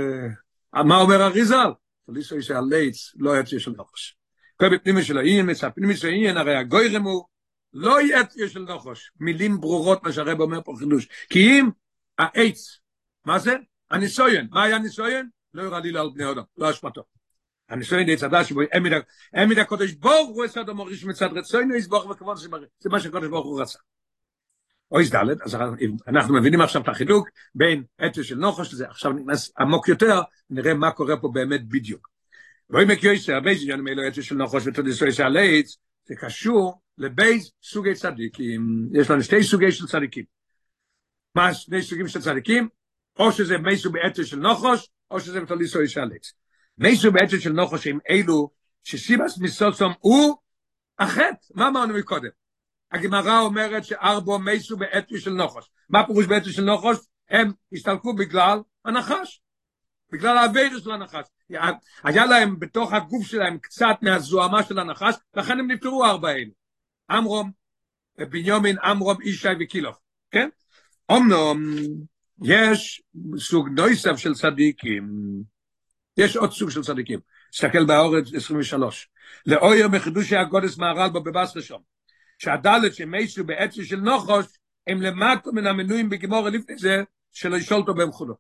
מה 0.72 0.96
אומר 0.96 1.26
אריזל? 1.26 1.70
פליסו 2.06 2.38
יש 2.38 2.50
הלייץ, 2.50 3.12
לא 3.16 3.40
יצא 3.40 3.58
של 3.58 3.70
נחוש. 3.70 4.16
כל 4.56 4.76
בפנימי 4.76 5.04
של 5.04 5.18
העניין, 5.18 5.50
מצא 5.50 5.68
פנימי 5.70 5.96
של 5.96 6.08
העניין, 6.08 6.36
הרי 6.36 6.56
הגוירם 6.56 7.02
הוא 7.02 7.24
לא 7.72 7.98
יצא 8.02 8.48
של 8.48 8.60
נחוש. 8.60 9.12
מילים 9.20 9.60
ברורות 9.60 10.02
מה 10.02 10.12
שהרב 10.12 10.40
אומר 10.40 10.62
פה 10.62 10.72
חידוש. 10.78 11.08
כי 11.30 11.38
אם 11.38 11.68
העץ, 12.18 12.78
מה 13.24 13.38
זה? 13.38 13.56
הניסויין. 13.90 14.48
מה 14.50 14.62
היה 14.62 14.76
הניסויין? 14.76 15.28
לא 15.54 15.62
יראה 15.62 15.80
לי 15.80 15.98
על 15.98 16.10
בני 16.14 16.30
אדם, 16.30 16.42
לא 16.56 16.70
אשמתו. 16.70 17.02
הניסויין 17.68 18.10
עץ 18.10 18.22
הדש 18.22 18.48
שבו 18.48 18.60
העמיד 19.32 19.58
הקודש 19.58 19.92
ברוך 19.92 20.28
הוא 20.28 20.44
עשה 20.44 20.62
דמו 20.62 20.84
ראש 20.84 21.04
מצד 21.04 21.28
רצוינו 21.32 21.74
יסבוך 21.74 22.06
וכבוד 22.06 22.36
זה 22.78 22.90
מה 22.90 23.00
שהקודש 23.00 23.28
ברוך 23.28 23.46
הוא 23.46 23.60
רצה. 23.60 23.78
אויס 24.90 25.10
דלת, 25.10 25.40
אז 25.42 25.56
אנחנו 26.08 26.34
מבינים 26.34 26.60
עכשיו 26.60 26.82
את 26.82 26.88
החילוק 26.88 27.28
בין 27.54 27.84
אתו 28.06 28.24
של 28.24 28.34
נוחוש 28.34 28.72
לזה, 28.72 28.88
עכשיו 28.88 29.12
נכנס 29.12 29.52
עמוק 29.58 29.88
יותר, 29.88 30.20
נראה 30.50 30.74
מה 30.74 30.90
קורה 30.90 31.16
פה 31.16 31.28
באמת 31.28 31.68
בדיוק. 31.68 32.08
ואוי 32.70 32.84
מקיוסי, 32.84 33.32
הרבה 33.32 33.54
זיון 33.54 33.80
מאלו 33.80 34.08
אתו 34.08 34.22
של 34.22 34.34
נוחוש 34.34 34.66
ותודיסוי 34.66 35.12
שעל 35.12 35.36
עץ, 35.36 35.76
זה 36.04 36.14
קשור 36.16 36.80
לבייז 36.98 37.52
סוגי 37.62 37.94
צדיקים, 37.94 38.88
יש 38.92 39.10
לנו 39.10 39.22
שתי 39.22 39.44
סוגי 39.44 39.72
של 39.72 39.86
צדיקים. 39.86 40.24
מה 41.34 41.54
שני 41.54 41.82
סוגים 41.82 42.08
של 42.08 42.20
צדיקים? 42.20 42.68
או 43.18 43.32
שזה 43.32 43.58
מייסו 43.58 43.92
באתו 43.92 44.24
של 44.24 44.36
נוחוש, 44.36 44.88
או 45.10 45.20
שזה 45.20 45.40
בתודיסוי 45.40 45.88
שעל 45.88 46.10
עץ. 46.16 46.32
מייסו 46.78 47.12
באתו 47.12 47.40
של 47.40 47.52
נוחוש 47.52 47.86
הם 47.86 47.98
אלו 48.10 48.50
שסיבס 48.84 49.38
מסוסום 49.38 49.92
הוא 49.98 50.36
החטא, 50.98 51.32
מה 51.54 51.68
אמרנו 51.68 51.94
מקודם? 51.94 52.28
הגמרא 52.92 53.40
אומרת 53.40 53.84
שארבו 53.84 54.38
מייסו 54.38 54.76
באתו 54.76 55.18
של 55.18 55.30
נוחוש. 55.30 55.70
מה 55.88 56.06
פירוש 56.06 56.26
באתו 56.26 56.50
של 56.50 56.64
נוחוש? 56.64 56.98
הם 57.30 57.52
הסתלקו 57.72 58.14
בגלל 58.14 58.58
הנחש. 58.84 59.42
בגלל 60.12 60.38
האוויר 60.38 60.78
של 60.78 60.90
הנחש. 60.90 61.26
היה 62.04 62.26
להם 62.26 62.58
בתוך 62.58 62.92
הגוף 62.92 63.26
שלהם 63.26 63.58
קצת 63.58 63.96
מהזוהמה 64.02 64.62
של 64.62 64.78
הנחש, 64.78 65.14
לכן 65.34 65.58
הם 65.58 65.70
נפטרו 65.70 66.04
ארבע 66.04 66.30
אלה. 66.30 66.50
אמרום, 67.18 67.50
בניומין, 68.18 68.76
אמרום, 68.90 69.22
ישי 69.22 69.48
וקילוף. 69.60 69.96
כן? 70.30 70.48
אמנום, 71.12 71.60
יש 72.44 73.02
סוג 73.38 73.68
נויסף 73.68 74.16
של 74.16 74.34
צדיקים. 74.34 75.08
יש 76.16 76.36
עוד 76.36 76.52
סוג 76.52 76.70
של 76.70 76.82
צדיקים. 76.82 77.20
תסתכל 77.50 77.84
באורץ 77.84 78.34
23. 78.34 79.08
לאויר 79.46 79.88
מחידושי 79.88 80.36
הגודס 80.36 80.78
מהר"ל 80.78 81.08
בו 81.08 81.22
בבס 81.22 81.56
ראשון. 81.56 81.82
שהדלת 82.38 82.94
שמייסו 82.94 83.44
בעצי 83.44 83.84
של 83.84 83.96
נוחוש, 83.96 84.46
הם 84.86 85.02
למטו 85.02 85.52
מן 85.52 85.66
המנויים 85.66 86.08
בגמור 86.10 86.48
לפני 86.48 86.78
זה, 86.78 87.02
שלא 87.32 87.56
ישאול 87.56 87.80
אותו 87.80 87.94
במחולו. 87.94 88.34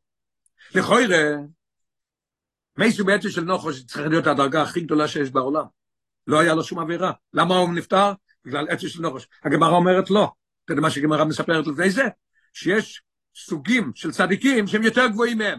לכוירא, 0.74 1.36
מייסו 2.78 3.04
בעצי 3.04 3.30
של 3.30 3.44
נוחוש 3.44 3.84
צריך 3.84 4.08
להיות 4.08 4.26
הדרגה 4.26 4.62
הכי 4.62 4.80
גדולה 4.80 5.08
שיש 5.08 5.30
בעולם. 5.30 5.64
לא 6.26 6.40
היה 6.40 6.54
לו 6.54 6.64
שום 6.64 6.78
עבירה. 6.78 7.12
למה 7.32 7.56
הוא 7.56 7.74
נפטר? 7.74 8.12
בגלל 8.44 8.68
עצי 8.68 8.88
של 8.88 9.02
נוחוש. 9.02 9.28
הגמרא 9.44 9.76
אומרת 9.76 10.10
לא. 10.10 10.32
אתה 10.64 10.72
יודע 10.72 10.82
מה 10.82 10.90
שגמרא 10.90 11.24
מספרת 11.24 11.66
לפני 11.66 11.90
זה? 11.90 12.04
שיש 12.52 13.02
סוגים 13.36 13.92
של 13.94 14.12
צדיקים 14.12 14.66
שהם 14.66 14.82
יותר 14.82 15.06
גבוהים 15.06 15.38
מהם. 15.38 15.58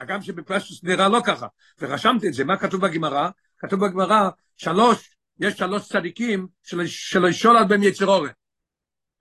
הגם 0.00 0.22
שבפשטוס 0.22 0.84
נראה 0.84 1.08
לא 1.08 1.20
ככה. 1.26 1.46
ורשמתי 1.78 2.28
את 2.28 2.34
זה, 2.34 2.44
מה 2.44 2.56
כתוב 2.56 2.80
בגמרא? 2.80 3.28
כתוב 3.58 3.86
בגמרא, 3.86 4.28
שלוש 4.56 5.16
יש 5.40 5.54
שלוש 5.54 5.88
צדיקים 5.88 6.46
שלא 6.62 7.32
שולד 7.32 7.68
בהם 7.68 7.82
יצרורי. 7.82 8.30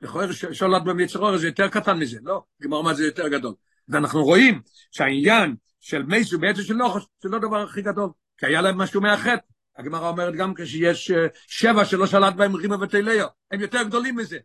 לכאורה 0.02 0.26
שולד 0.52 0.86
בהם 0.86 1.00
יצרורי 1.00 1.40
זה 1.40 1.48
יותר 1.48 1.68
קטן 1.68 1.98
מזה, 1.98 2.20
לא, 2.24 2.44
גמר 2.62 2.82
מה 2.82 2.94
זה 2.94 3.06
יותר 3.06 3.28
גדול. 3.28 3.54
ואנחנו 3.88 4.24
רואים 4.24 4.62
שהעניין 4.92 5.56
של 5.80 6.04
מייסו 6.04 6.40
בעצם 6.40 6.62
של 6.62 6.74
נוחש 6.74 7.04
זה 7.24 7.30
לא 7.30 7.38
הדבר 7.38 7.64
הכי 7.64 7.82
גדול, 7.82 8.10
כי 8.38 8.46
היה 8.46 8.62
להם 8.62 8.78
משהו 8.78 9.02
מאחד. 9.02 9.38
הגמרא 9.78 10.10
אומרת 10.10 10.36
גם 10.36 10.54
כשיש 10.54 11.12
שבע 11.48 11.86
שלא 11.86 12.08
שלט 12.08 12.34
בהם 12.34 12.56
רימה 12.56 12.76
ותליו, 12.82 13.28
הם 13.52 13.62
יותר 13.62 13.84
גדולים 13.84 14.16
מזה. 14.16 14.38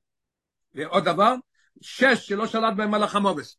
ועוד 0.74 1.04
דבר, 1.04 1.34
שש 1.80 2.26
שלא 2.26 2.46
שלט 2.46 2.74
בהם 2.76 2.90
מלאך 2.90 3.16
המובס. 3.16 3.56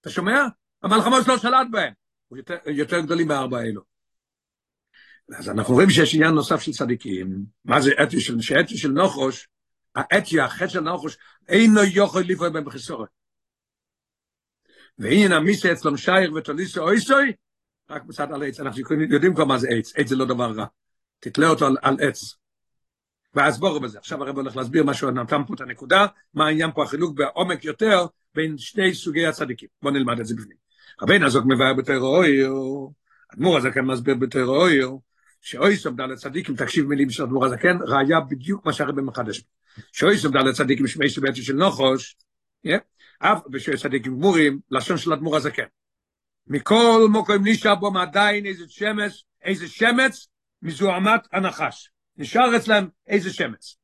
אתה 0.00 0.10
שומע? 0.10 0.42
המלחמות 0.82 1.28
לא 1.28 1.38
שלט 1.38 1.66
בהם. 1.70 1.92
יותר, 2.32 2.56
יותר 2.66 3.00
גדולים 3.00 3.28
בארבע 3.28 3.58
האלו. 3.58 3.82
אז 5.38 5.48
אנחנו 5.48 5.74
רואים 5.74 5.90
שיש 5.90 6.14
עניין 6.14 6.34
נוסף 6.34 6.60
של 6.60 6.72
צדיקים. 6.72 7.44
מה 7.64 7.80
זה 7.80 7.90
אתי 8.02 8.20
של, 8.20 8.40
שאתי 8.40 8.76
של 8.76 8.88
נוחוש, 8.88 9.48
האתי, 9.94 10.40
החטא 10.40 10.68
של 10.68 10.80
נוחוש, 10.80 11.16
אינו 11.48 11.80
יכול 11.94 12.22
לפעול 12.22 12.48
בהם 12.48 12.64
בחיסורת. 12.64 13.08
והנה 14.98 15.36
המיסה 15.36 15.72
אצלם 15.72 15.96
שייר 15.96 16.32
ותוליסו 16.32 16.82
אויסוי, 16.82 17.32
רק 17.90 18.02
בצד 18.02 18.32
על 18.32 18.42
עץ. 18.42 18.60
אנחנו 18.60 18.82
יודעים 19.10 19.34
כבר 19.34 19.44
מה 19.44 19.58
זה 19.58 19.68
עץ, 19.70 19.92
עץ 19.96 20.08
זה 20.08 20.16
לא 20.16 20.24
דבר 20.24 20.52
רע. 20.52 20.66
תתלה 21.20 21.48
אותו 21.48 21.66
על, 21.66 21.76
על 21.82 21.96
עץ. 22.00 22.36
ואז 23.36 23.60
בואו 23.60 23.80
בזה. 23.80 23.98
עכשיו 23.98 24.22
הרב 24.22 24.36
הולך 24.36 24.56
להסביר 24.56 24.84
מה 24.84 24.94
שהוא 24.94 25.10
נתן 25.10 25.42
פה 25.46 25.54
את 25.54 25.60
הנקודה, 25.60 26.06
מה 26.34 26.46
העניין 26.46 26.70
פה 26.74 26.82
החילוק 26.82 27.14
בעומק 27.14 27.64
יותר 27.64 28.06
בין 28.34 28.58
שני 28.58 28.94
סוגי 28.94 29.26
הצדיקים. 29.26 29.68
בואו 29.82 29.94
נלמד 29.94 30.20
את 30.20 30.26
זה 30.26 30.34
בפנים. 30.34 30.56
רבי 31.02 31.18
נזוק 31.18 31.44
מבאר 31.46 31.74
בתוירו 31.74 32.16
אויר, 32.16 32.52
אדמו"ר 33.34 33.56
הזקן 33.56 33.80
מסביר 33.80 34.14
בתוירו 34.14 34.56
אויר, 34.56 34.90
שאוי 35.40 35.76
סומדה 35.76 36.06
לצדיקים, 36.06 36.56
תקשיב 36.56 36.86
מילים 36.86 37.10
של 37.10 37.22
אדמו"ר 37.22 37.44
הזקן, 37.44 37.78
ראיה 37.86 38.20
בדיוק 38.20 38.66
מה 38.66 38.72
שהרבי 38.72 39.02
מחדש. 39.02 39.42
שאוי 39.92 40.18
סומדה 40.18 40.40
לצדיקים 40.40 40.86
שמי 40.86 41.08
שבעצם 41.08 41.42
של 41.42 41.54
נוחוש, 41.54 42.16
אף 43.18 43.40
בשביל 43.50 43.76
צדיקים 43.76 44.12
גמורים, 44.12 44.60
לשון 44.70 44.96
של 44.98 45.12
אדמו"ר 45.12 45.36
הזקן. 45.36 45.66
מכל 46.46 47.06
מוקרים 47.10 47.40
נשאר 47.44 47.74
בו 47.74 47.98
עדיין 47.98 48.46
איזה 48.46 48.64
שמץ, 48.68 49.22
איזה 49.42 49.68
שמץ 49.68 50.28
מזוהמת 50.62 51.20
הנחש. 51.32 51.90
נשאר 52.18 52.56
אצלם 52.56 52.88
איזה 53.06 53.32
שמץ. 53.32 53.76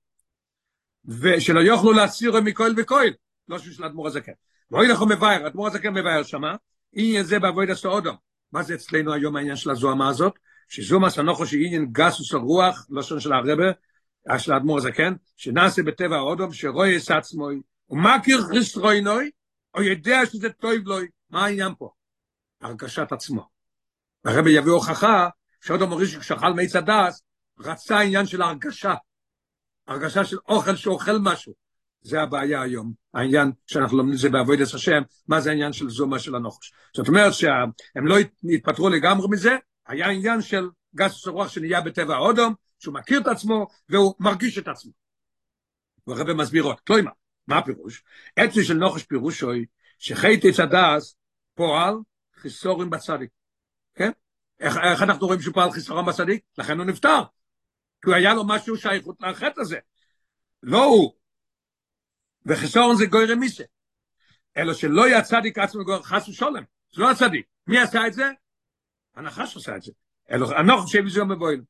ושלא 1.05 1.61
יוכלו 1.61 1.92
להסיר 1.92 2.40
מכהל 2.40 2.75
וכהל, 2.77 3.11
לא 3.49 3.59
של 3.59 3.85
אדמו"ר 3.85 4.07
הזקן. 4.07 4.33
ואוי 4.71 4.88
לכו 4.88 5.07
מבאר, 5.07 5.47
אדמו"ר 5.47 5.66
הזקן 5.66 5.95
מבאר 5.95 6.23
שמה, 6.23 6.57
עניין 6.92 7.25
זה 7.25 7.38
בעבוד 7.38 7.71
הסעודו. 7.71 8.12
מה 8.53 8.62
זה 8.62 8.75
אצלנו 8.75 9.12
היום 9.12 9.37
העניין 9.37 9.57
של 9.57 9.71
הזוהמה 9.71 10.09
הזאת? 10.09 10.38
שזוהמה 10.68 11.11
סנוכו 11.11 11.47
שהיא 11.47 11.66
עניין 11.66 11.87
גסוס 11.92 12.35
הרוח, 12.35 12.87
לשון 12.90 13.21
של 13.21 13.33
הרבה, 13.33 13.53
של 14.38 14.53
האדמו"ר 14.53 14.79
הזקן, 14.79 15.14
שנעשה 15.37 15.83
בטבע 15.83 16.16
האודום, 16.16 16.53
שרואה 16.53 16.97
את 16.97 17.11
עצמו, 17.11 17.49
ומכיר 17.90 18.40
חסרוינוי, 18.40 19.31
או 19.75 19.83
יודע 19.83 20.27
שזה 20.27 20.51
טוב 20.51 20.73
לו, 20.85 20.97
מה 21.31 21.45
העניין 21.45 21.73
פה? 21.79 21.90
הרגשת 22.61 23.12
עצמו. 23.12 23.49
הרבי 24.25 24.51
יביא 24.51 24.73
הוכחה, 24.73 25.29
שעוד 25.61 25.83
המוריש 25.83 26.16
כשאכל 26.16 26.53
מיץ 26.53 26.77
הדס, 26.77 27.23
רצה 27.64 28.01
עניין 28.01 28.27
של 28.27 28.42
הרגשה. 28.42 28.94
הרגשה 29.88 30.25
של 30.25 30.37
אוכל 30.48 30.77
שאוכל 30.77 31.18
משהו. 31.22 31.53
זה 32.01 32.22
הבעיה 32.22 32.62
היום, 32.62 32.92
העניין 33.14 33.53
שאנחנו 33.66 33.96
לומדים 33.96 34.14
את 34.14 34.20
זה 34.20 34.29
בעבודת 34.29 34.75
השם, 34.75 35.03
מה 35.29 35.40
זה 35.40 35.51
העניין 35.51 35.72
של 35.72 35.90
זומה 35.90 36.18
של 36.18 36.35
הנוחש. 36.35 36.72
זאת 36.96 37.09
אומרת 37.09 37.35
שהם 37.35 38.07
לא 38.07 38.16
התפטרו 38.44 38.88
לגמרי 38.88 39.27
מזה, 39.31 39.57
היה 39.87 40.09
עניין 40.09 40.40
של 40.40 40.68
גס 40.94 41.27
רוח 41.27 41.48
שנהיה 41.48 41.81
בטבע 41.81 42.14
האודום, 42.14 42.55
שהוא 42.79 42.94
מכיר 42.94 43.20
את 43.20 43.27
עצמו 43.27 43.66
והוא 43.88 44.14
מרגיש 44.20 44.59
את 44.59 44.68
עצמו. 44.68 44.92
והרבא 46.07 46.35
מסביר 46.35 46.62
עוד, 46.62 46.81
כלומר, 46.81 47.11
מה 47.46 47.59
הפירוש? 47.59 48.05
עצמי 48.37 48.64
של 48.64 48.75
נוחש 48.75 49.03
פירושוי, 49.03 49.66
שחייתי 49.98 50.53
צדס 50.53 51.16
פועל 51.55 51.94
חיסורים 52.37 52.90
בצדיק. 52.90 53.31
כן? 53.94 54.11
איך, 54.61 54.77
איך 54.77 55.03
אנחנו 55.03 55.27
רואים 55.27 55.40
שהוא 55.40 55.55
פועל 55.55 55.70
חיסורם 55.70 56.07
בצדיק? 56.07 56.42
לכן 56.59 56.79
הוא 56.79 56.87
נפטר. 56.87 57.22
כי 58.03 58.11
הוא 58.11 58.15
היה 58.15 58.35
לו 58.35 58.47
משהו 58.47 58.77
שייכות 58.77 59.17
לחטא 59.21 59.61
הזה. 59.61 59.79
לא 60.62 60.85
הוא. 60.85 61.12
וחיסורון 62.47 62.97
זה 62.97 63.07
גוי 63.07 63.33
רמיסה. 63.33 63.65
אלא 64.57 64.75
שלא 64.75 65.05
היה 65.05 65.23
צדיק 65.23 65.59
עצמו 65.59 65.85
גוי 65.85 66.03
חס 66.03 66.29
ושולם. 66.29 66.62
זה 66.95 67.03
לא 67.03 67.11
הצדיק. 67.11 67.47
מי 67.67 67.79
עשה 67.79 68.07
את 68.07 68.12
זה? 68.12 68.31
הנחש 69.17 69.57
עשה 69.57 69.77
את 69.77 69.83
זה. 69.83 69.93
אלא 70.31 70.47
חושב 70.77 71.09
שזה 71.09 71.25
מבויל. 71.25 71.62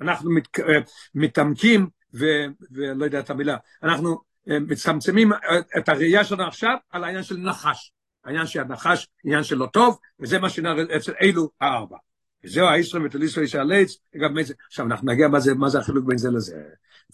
אנחנו 0.00 0.30
מת, 0.30 0.58
אה, 0.58 0.80
מתעמקים, 1.14 1.88
ו, 2.14 2.24
ולא 2.70 3.04
יודע 3.04 3.20
את 3.20 3.30
המילה, 3.30 3.56
אנחנו 3.82 4.20
אה, 4.50 4.58
מצמצמים 4.60 5.32
את 5.78 5.88
הראייה 5.88 6.24
שלנו 6.24 6.46
עכשיו 6.46 6.76
על 6.90 7.04
העניין 7.04 7.22
של 7.22 7.36
נחש. 7.36 7.92
העניין 8.24 8.46
של 8.46 8.60
הנחש, 8.60 9.08
עניין 9.24 9.44
של 9.44 9.56
לא 9.56 9.66
טוב, 9.66 9.98
וזה 10.20 10.38
מה 10.38 10.50
שנראה 10.50 10.96
אצל 10.96 11.12
אלו 11.22 11.50
הארבע. 11.60 11.96
וזהו 12.44 12.66
האיסרם 12.66 13.04
ותוליסו 13.04 13.40
איש 13.40 13.54
הליץ, 13.54 13.96
אגב, 14.16 14.30
עכשיו 14.68 14.86
אנחנו 14.86 15.12
נגיע 15.12 15.28
מה 15.28 15.40
זה, 15.40 15.54
מה 15.54 15.68
זה 15.68 15.78
החילוק 15.78 16.06
בין 16.06 16.18
זה 16.18 16.30
לזה. 16.30 16.56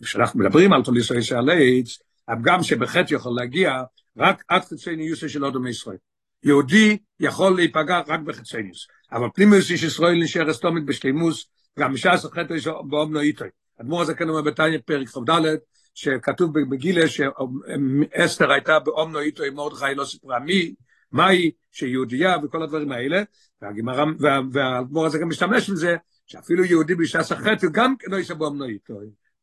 כשאנחנו 0.02 0.40
מדברים 0.40 0.72
על 0.72 0.82
תוליסו 0.82 1.14
איש 1.14 1.32
הליץ, 1.32 1.98
הפגם 2.28 2.62
שבחטא 2.62 3.14
יכול 3.14 3.36
להגיע 3.36 3.82
רק 4.16 4.44
עד 4.48 4.62
חצי 4.62 4.96
ניוסה 4.96 5.28
של 5.28 5.44
אודום 5.44 5.66
ישראל. 5.66 5.96
יהודי 6.42 6.98
יכול 7.20 7.56
להיפגע 7.56 8.00
רק 8.08 8.20
בחצי 8.20 8.62
ניוס, 8.62 8.86
אבל 9.12 9.28
פנימיוס 9.34 9.70
איש 9.70 9.82
ישראל 9.82 10.22
נשאר 10.22 10.50
אסתומית 10.50 10.84
בשלימוס, 10.84 11.46
גם 11.78 11.92
משעה 11.92 12.18
חטא 12.18 12.52
יש 12.52 12.66
באומנו 12.66 13.20
איתוי. 13.20 13.48
אדמו"ר 13.80 14.02
הזקן 14.02 14.28
אומר 14.28 14.42
בתניא 14.42 14.78
פרק 14.84 15.08
כ"ד, 15.08 15.56
שכתוב 15.94 16.58
בגילה 16.70 17.08
שאסתר 17.08 18.50
הייתה 18.50 18.78
באומנו 18.78 19.20
איתוי 19.20 19.50
מרדכי 19.50 19.94
לא 19.94 20.04
סיפרה 20.04 20.38
מי, 20.38 20.74
מהי 21.12 21.50
שיהודייה 21.72 22.36
וכל 22.42 22.62
הדברים 22.62 22.92
האלה, 22.92 23.22
והגמרא, 23.62 24.04
והאדמו"ר 24.52 25.06
הזה 25.06 25.18
גם 25.18 25.28
משתמש 25.28 25.70
בזה, 25.70 25.96
שאפילו 26.26 26.64
יהודי 26.64 26.94
החטא 27.30 27.66
הוא 27.66 27.72
גם 27.72 27.94
כן 27.98 28.10
לא 28.10 28.16
ישבו 28.16 28.48
אמנועית. 28.48 28.88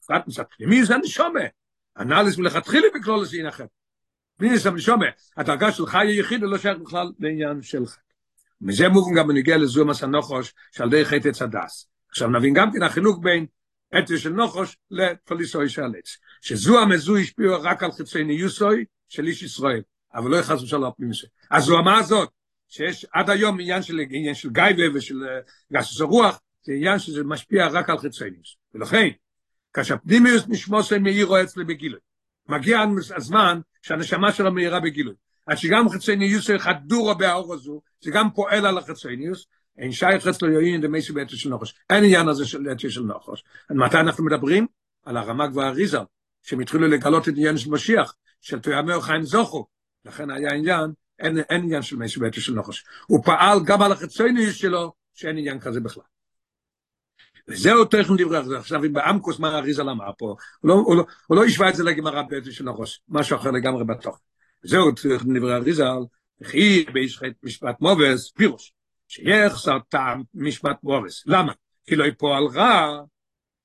בפרט 0.04 0.28
מצד 0.28 0.43
פנימי 0.58 0.86
זה 0.86 0.97
נשומה. 0.97 1.39
אנליס 1.99 2.38
מלכתחילה 2.38 2.88
בכלול 2.95 3.25
זה 3.25 3.38
ינחת. 3.38 3.67
פנימי 4.38 4.58
זה 4.58 4.71
נשומה. 4.71 5.06
הדרגה 5.38 5.71
של 5.71 5.86
חי 5.86 6.08
היחיד 6.08 6.41
לא 6.41 6.58
שייך 6.58 6.78
בכלל 6.78 7.12
לעניין 7.19 7.62
של 7.62 7.86
חטא. 7.86 8.01
מזה 8.62 8.89
מובן 8.89 9.15
גם 9.15 9.28
בנגיע 9.28 9.58
לזו 9.58 9.86
מסע 9.86 10.06
נוחוש 10.06 10.54
שעל 10.71 10.89
די 10.89 11.06
חטא 11.06 11.43
הדס. 11.43 11.88
עכשיו 12.10 12.30
נבין 12.30 12.54
גם 12.54 12.71
כן 12.71 12.84
החילוק 12.84 13.23
בין 13.23 13.45
אתר 13.99 14.17
של 14.17 14.30
נוחוש 14.30 14.78
לפוליסוי 14.91 15.69
של 15.69 15.82
עץ. 15.82 16.17
שזו 16.41 16.80
המזו 16.80 17.17
השפיעו 17.17 17.62
רק 17.62 17.84
על 17.84 17.91
חיצי 17.91 18.23
ניוסוי 18.23 18.86
של 19.10 19.28
איש 19.28 19.43
ישראל. 19.43 19.82
אבל 20.15 20.32
לא 20.32 20.38
יחס 20.38 20.62
ושלום 20.62 20.91
פנימי 20.97 21.13
זה. 21.13 21.28
אז 21.51 21.63
זו 21.63 21.78
המה 21.78 21.97
הזאת, 21.97 22.30
שיש 22.67 23.06
עד 23.13 23.30
היום 23.30 23.60
עניין 23.60 23.84
של, 23.84 23.99
עניין 24.10 24.36
של 24.36 24.49
גייבה 24.49 24.84
ושל 24.93 25.23
גסוס 25.73 26.01
הרוח, 26.01 26.39
זה 26.63 26.73
עניין 26.73 26.99
שזה 26.99 27.23
משפיע 27.23 27.67
רק 27.67 27.89
על 27.89 27.97
חיצוניוס. 27.97 28.56
ולכן, 28.73 29.08
כאשר 29.73 29.95
פנימיוס 29.97 30.43
נשמוסי 30.47 30.97
מאירו 30.97 31.41
אצלי 31.41 31.63
בגילוי, 31.63 31.99
מגיע 32.49 32.86
הזמן 33.15 33.60
שהנשמה 33.82 34.32
שלו 34.32 34.51
מאירה 34.51 34.80
בגילוי. 34.80 35.13
עד 35.45 35.58
שגם 35.58 35.89
חיצוניוס 35.89 36.49
חדורו 36.58 37.15
באור 37.15 37.54
הזו, 37.54 37.82
זה 38.01 38.12
גם 38.12 38.32
פועל 38.32 38.65
על 38.65 38.78
החיצוניוס, 38.78 39.47
אין 39.78 39.91
שייך 39.91 40.28
אצלו 40.28 40.51
יוין 40.51 40.82
דמייסי 40.82 41.13
בעצם 41.13 41.36
של 41.36 41.49
נוחוש. 41.49 41.73
אין 41.89 42.04
עניין 42.04 42.28
הזה 42.28 42.45
של 42.45 42.69
עצם 42.69 42.89
של 42.89 43.01
נוחוש. 43.01 43.43
מתי 43.69 43.99
אנחנו 43.99 44.25
מדברים? 44.25 44.67
על 45.06 45.17
הרמ"ג 45.17 45.56
והאריזה, 45.56 45.97
שהם 46.43 46.60
התחילו 46.60 46.88
לגלות 46.88 47.30
את 47.30 47.34
עניין 47.38 47.58
של 47.58 47.69
משיח, 47.69 48.15
של 48.41 48.60
תויאמר 48.60 49.01
חיים 49.01 49.23
זוכו. 49.23 49.65
לכן 50.05 50.29
היה 50.29 50.53
עניין 50.53 50.91
אין, 51.19 51.37
אין 51.37 51.61
עניין 51.63 51.81
של 51.81 51.95
מי 51.95 52.09
שבטו 52.09 52.41
של 52.41 52.53
נחוש. 52.53 52.85
הוא 53.07 53.23
פעל 53.25 53.59
גם 53.65 53.81
על 53.81 53.91
החיצוני 53.91 54.51
שלו, 54.51 54.93
שאין 55.13 55.37
עניין 55.37 55.59
כזה 55.59 55.79
בכלל. 55.79 56.03
וזהו 57.47 57.85
תכן 57.85 58.13
דברי 58.17 58.41
אחרי. 58.41 58.57
עכשיו, 58.57 58.85
אם 58.85 58.93
באמקוס 58.93 59.39
מה 59.39 59.57
אריזה 59.57 59.81
אמר 59.81 60.11
פה, 60.17 60.35
הוא 60.59 60.69
לא, 60.69 61.05
לא, 61.29 61.35
לא 61.35 61.45
השווה 61.45 61.69
את 61.69 61.75
זה 61.75 61.83
לגמרא 61.83 62.21
בטו 62.21 62.51
של 62.51 62.63
נחוש, 62.63 63.01
משהו 63.09 63.37
אחר 63.37 63.51
לגמרי 63.51 63.85
בתוך. 63.85 64.19
זהו 64.63 64.91
תכן 64.91 65.37
דברי 65.37 65.55
אריזה, 65.55 65.83
וכי 66.41 66.85
ביש 66.93 67.19
משפט 67.43 67.81
מובס, 67.81 68.31
פירוש, 68.31 68.73
שיחסר 69.07 69.79
טעם 69.89 70.23
משפט 70.33 70.77
מובס. 70.83 71.23
למה? 71.25 71.53
כי 71.87 71.95
לא 71.95 72.05
יפועל 72.05 72.43
רע, 72.45 73.01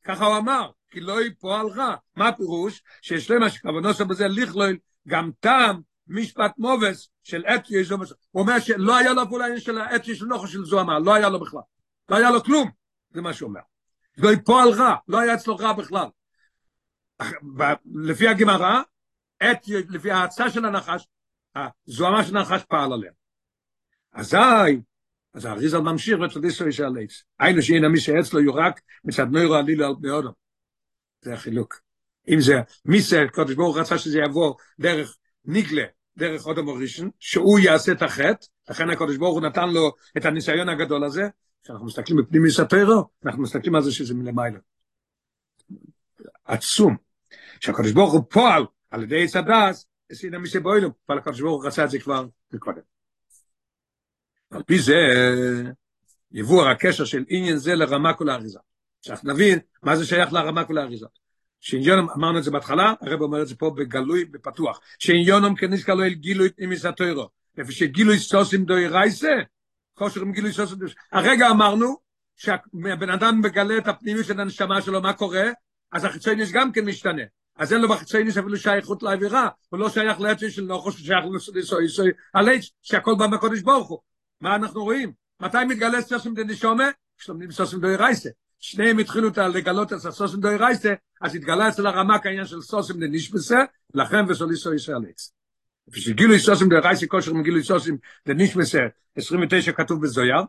ככה 0.04 0.26
הוא 0.26 0.36
אמר, 0.36 0.70
כי 0.90 1.00
לא 1.00 1.22
יפועל 1.22 1.66
רע. 1.66 1.94
מה 2.16 2.28
הפירוש? 2.28 2.82
שיש 3.02 3.30
למה 3.30 3.50
שכוונוסו 3.50 4.06
בזה 4.06 4.28
לכלול 4.28 4.76
גם 5.08 5.30
טעם 5.40 5.80
משפט 6.10 6.52
מובס 6.58 7.08
של 7.22 7.44
אתיה 7.46 7.80
הוא 8.30 8.42
אומר 8.42 8.58
שלא 8.60 8.96
היה 8.96 9.12
לו 9.12 9.22
אפילו 9.22 9.42
העניין 9.42 9.60
של 9.60 9.78
האתיה 9.78 10.14
של 10.14 10.24
נוחו 10.26 10.46
של 10.46 10.64
זוהמה, 10.64 10.98
לא 10.98 11.14
היה 11.14 11.28
לו 11.28 11.40
בכלל, 11.40 11.60
לא 12.08 12.16
היה 12.16 12.30
לו 12.30 12.44
כלום, 12.44 12.70
זה 13.10 13.20
מה 13.20 13.32
שהוא 13.32 13.48
אומר. 13.48 13.60
לא 14.18 14.30
פועל 14.44 14.68
רע, 14.68 14.94
לא 15.08 15.20
היה 15.20 15.34
אצלו 15.34 15.56
רע 15.56 15.72
בכלל. 15.72 16.06
לפי 17.94 18.28
הגמרא, 18.28 18.82
אתיה, 19.50 19.80
לפי 19.88 20.10
ההצעה 20.10 20.50
של 20.50 20.64
הנחש, 20.64 21.06
הזוהמה 21.56 22.24
של 22.24 22.36
הנחש 22.36 22.62
פעל 22.68 22.92
עליה. 22.92 23.12
אזי, 24.12 24.36
אז 25.34 25.44
האריזל 25.44 25.78
ממשיך 25.78 26.18
וצדיסו 26.20 26.68
יש 26.68 26.80
עליץ. 26.80 27.22
היינו 27.38 27.62
שאין 27.62 27.86
מי 27.86 28.00
שאצלו 28.00 28.40
יורק 28.40 28.80
מצד 29.04 29.26
נוירו 29.32 29.54
עלילה 29.54 29.86
על 29.86 29.94
בני 30.00 30.18
אדם. 30.18 30.32
זה 31.22 31.34
החילוק. 31.34 31.80
אם 32.28 32.40
זה, 32.40 32.60
מי 32.84 33.00
זה, 33.00 33.24
קודש 33.32 33.54
ברוך 33.54 33.76
רצה 33.76 33.98
שזה 33.98 34.18
יבוא 34.18 34.54
דרך 34.80 35.16
ניגלה, 35.44 35.84
דרך 36.16 36.46
אודם 36.46 36.68
הראשון, 36.68 37.10
שהוא 37.18 37.58
יעשה 37.58 37.92
את 37.92 38.02
החטא, 38.02 38.46
לכן 38.70 38.90
הקדוש 38.90 39.16
ברוך 39.16 39.34
הוא 39.34 39.42
נתן 39.42 39.68
לו 39.68 39.92
את 40.16 40.24
הניסיון 40.24 40.68
הגדול 40.68 41.04
הזה, 41.04 41.28
כשאנחנו 41.62 41.86
מסתכלים 41.86 42.18
בפנים 42.22 42.42
מספרו, 42.42 43.08
אנחנו 43.24 43.42
מסתכלים 43.42 43.74
על 43.74 43.82
זה 43.82 43.92
שזה 43.92 44.14
מלמעלה. 44.14 44.58
עצום. 46.44 46.96
שהקדוש 47.60 47.92
ברוך 47.92 48.12
הוא 48.12 48.22
פועל 48.30 48.62
על 48.90 49.02
ידי 49.02 49.24
עץ 49.24 49.36
הדס, 49.36 49.86
עשינה 50.10 50.38
מסבוילו, 50.38 50.90
אבל 51.08 51.18
הקדוש 51.18 51.40
ברוך 51.40 51.62
הוא 51.62 51.66
רצה 51.66 51.84
את 51.84 51.90
זה 51.90 51.98
כבר 51.98 52.26
מקודם. 52.52 52.80
על 54.50 54.62
פי 54.62 54.78
זה 54.78 54.94
יבוא 56.32 56.68
הקשר 56.68 57.04
של 57.04 57.24
עניין 57.28 57.56
זה 57.56 57.74
לרמה 57.74 58.14
כל 58.14 58.28
האריזה. 58.28 58.58
עכשיו 58.98 59.16
נבין 59.24 59.58
מה 59.82 59.96
זה 59.96 60.06
שייך 60.06 60.32
לרמה 60.32 60.64
כל 60.64 60.78
האריזה. 60.78 61.06
שעניונם, 61.60 62.10
אמרנו 62.10 62.38
את 62.38 62.44
זה 62.44 62.50
בהתחלה, 62.50 62.94
הרב 63.00 63.20
אומר 63.20 63.42
את 63.42 63.48
זה 63.48 63.54
פה 63.56 63.70
בגלוי, 63.70 64.24
בפתוח, 64.24 64.80
שעניונם 64.98 65.54
כניסקה 65.54 65.94
לו 65.94 66.04
אל 66.04 66.14
גילוי 66.14 66.48
תנימיס 66.48 66.84
התוירו, 66.84 67.28
איפה 67.58 67.72
שגילוי 67.72 68.18
סוסים 68.18 68.64
דוי 68.64 68.88
רייסה, 68.88 69.32
כושר 69.94 70.20
עם 70.20 70.32
גילוי 70.32 70.52
סוסים 70.52 70.78
דוי 70.78 70.88
הרגע 71.12 71.50
אמרנו, 71.50 71.96
שהבן 72.36 73.10
אדם 73.10 73.40
מגלה 73.40 73.78
את 73.78 73.88
הפנימיות 73.88 74.26
של 74.26 74.40
הנשמה 74.40 74.82
שלו, 74.82 75.02
מה 75.02 75.12
קורה? 75.12 75.44
אז 75.92 76.04
החיצוניס 76.04 76.52
גם 76.52 76.72
כן 76.72 76.84
משתנה. 76.84 77.22
אז 77.56 77.72
אין 77.72 77.80
לו 77.80 77.88
בחיצוניס 77.88 78.38
אפילו 78.38 78.56
שייכות 78.56 79.02
לאווירה, 79.02 79.48
הוא 79.68 79.80
לא 79.80 79.88
שייך 79.88 80.20
לעצי 80.20 80.50
של 80.50 80.62
נוחוש, 80.62 80.94
הוא 80.98 81.06
שייך 81.06 81.24
לסוי, 81.54 82.10
עץ, 82.34 82.70
שהכל 82.82 83.14
בא 83.18 83.26
מהקודש 83.26 83.60
ברוך 83.60 83.88
הוא. 83.88 83.98
מה 84.40 84.56
אנחנו 84.56 84.84
רואים? 84.84 85.12
מתי 85.40 85.64
מתגלה 85.68 86.00
סוסים 86.00 86.34
דנישומה? 86.34 86.88
כשלומדים 87.18 87.50
סוסים 87.50 87.80
דוי 87.80 87.96
רייסה. 87.96 88.30
שניהם 88.60 88.98
התחילו 88.98 89.28
לגלות 89.54 89.92
את 89.92 90.04
הסוסים 90.04 90.40
דוי 90.40 90.56
רייסה, 90.56 90.94
אז 91.20 91.34
התגלה 91.34 91.68
אצל 91.68 91.86
הרמק 91.86 92.26
העניין 92.26 92.46
של 92.46 92.60
סוסים 92.60 93.00
דנישבסה, 93.00 93.58
לכן 93.94 94.24
וסוליסו 94.28 94.74
ישראל 94.74 95.00
עץ. 95.10 95.32
ושגילו 95.88 96.38
סוסים 96.38 96.68
דוי 96.68 96.80
רייסה, 96.80 97.06
כושר 97.06 97.32
מגילו 97.32 97.62
סוסים 97.62 97.98
דנישבסה, 98.28 98.78
29 99.16 99.72
כתוב 99.72 100.02
בזויר, 100.02 100.42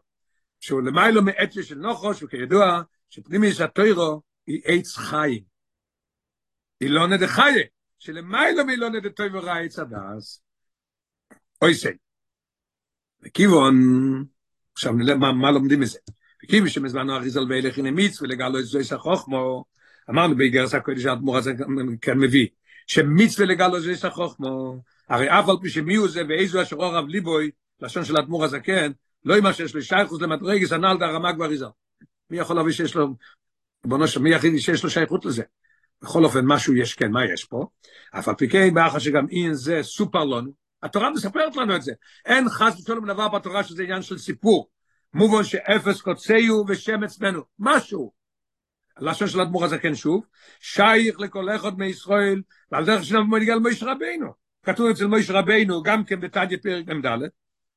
שהוא 0.59 0.81
למיילו 0.81 1.21
מעצי 1.21 1.63
של 1.63 1.75
נוחוש, 1.75 2.23
וכידוע, 2.23 2.81
שפנימיס 3.09 3.61
התוירו 3.61 4.21
היא 4.47 4.61
עץ 4.65 4.95
חיים. 4.95 5.43
אילונה 6.81 7.17
דחיה, 7.17 7.63
שלמיילו 7.99 8.65
מאילונה 8.65 8.99
דתוי 8.99 9.29
ורע 9.33 9.57
עץ 9.57 9.79
הדס. 9.79 10.41
אוי 11.61 11.75
סי. 11.75 11.89
וכיוון, 13.21 13.75
עכשיו 14.73 14.93
נראה 14.93 15.15
מה 15.15 15.51
לומדים 15.51 15.79
מזה. 15.79 15.99
וכיוון 16.43 16.69
שמזמנו 16.69 17.15
אריזל 17.15 17.43
ואילך 17.49 17.77
הנה 17.77 17.91
מיץ 17.91 18.21
ולגלו 18.21 18.59
את 18.59 18.65
זויס 18.65 18.93
החוכמו, 18.93 19.65
אמרנו 20.09 20.35
באיגרס 20.35 20.73
הקודש 20.73 21.05
האדמו"ר 21.05 21.37
הזה 21.37 21.53
כן 22.01 22.19
מביא, 22.19 22.47
שמיץ 22.87 23.39
ולגלו 23.39 23.77
את 23.77 23.81
זויס 23.81 24.05
החוכמו, 24.05 24.81
הרי 25.09 25.29
אף 25.29 25.49
על 25.49 25.55
פי 25.61 25.69
שמי 25.69 25.95
הוא 25.95 26.07
זה 26.07 26.21
ואיזו 26.29 26.61
אשר 26.61 26.75
אורב 26.75 27.07
ליבוי, 27.07 27.51
לשון 27.81 28.05
של 28.05 28.15
האדמו"ר 28.15 28.45
הזה 28.45 28.59
כן, 28.59 28.91
לא 29.25 29.37
עם 29.37 29.47
אשר 29.47 29.63
יש 29.63 29.75
לי 29.75 29.81
שייכות 29.81 30.21
למדרגס 30.21 30.71
הנ"ל 30.71 30.97
כבר 31.35 31.45
אריזל. 31.45 31.65
מי 32.29 32.37
יכול 32.37 32.55
להביא 32.55 32.73
שיש 32.73 32.95
לו, 32.95 33.07
בוא 33.85 33.97
נשמע, 33.97 34.23
מי 34.23 34.29
יחיד 34.29 34.57
שיש 34.57 34.83
לו 34.83 34.89
שייכות 34.89 35.25
לזה? 35.25 35.43
בכל 36.01 36.23
אופן, 36.23 36.45
משהו 36.45 36.75
יש, 36.75 36.93
כן, 36.93 37.11
מה 37.11 37.25
יש 37.25 37.45
פה? 37.45 37.67
אף 38.11 38.27
על 38.27 38.35
פי 38.35 38.49
כן, 38.49 38.73
באחר 38.73 38.99
שגם 38.99 39.27
אין 39.29 39.53
זה 39.53 39.79
סופר 39.83 40.23
לנו, 40.23 40.51
התורה 40.83 41.09
מספרת 41.09 41.55
לנו 41.55 41.75
את 41.75 41.81
זה. 41.81 41.93
אין 42.25 42.49
חס 42.49 42.79
ושלום 42.79 43.07
דבר 43.07 43.27
בתורה 43.27 43.63
שזה 43.63 43.83
עניין 43.83 44.01
של 44.01 44.17
סיפור. 44.17 44.69
מובן 45.13 45.43
שאפס 45.43 46.01
קוצאיו 46.01 46.63
ושמץ 46.67 47.19
מנו, 47.19 47.41
משהו. 47.59 48.11
לשון 48.99 49.27
של 49.27 49.41
אדמו"ר 49.41 49.65
הזקן 49.65 49.95
שוב, 49.95 50.25
שייך 50.59 51.19
לכל 51.19 51.55
אחד 51.55 51.79
מישראל, 51.79 52.41
ועל 52.71 52.85
דרך 52.85 53.03
שלנו 53.03 53.27
מנהיגה 53.27 53.55
למויש 53.55 53.83
רבינו. 53.83 54.33
כתוב 54.63 54.89
אצל 54.89 55.07
מויש 55.07 55.29
רבינו, 55.29 55.83
גם 55.83 56.03
כן 56.03 56.19
בתדיה 56.19 56.57
פרק 56.57 56.87
מ"ד, 56.89 57.27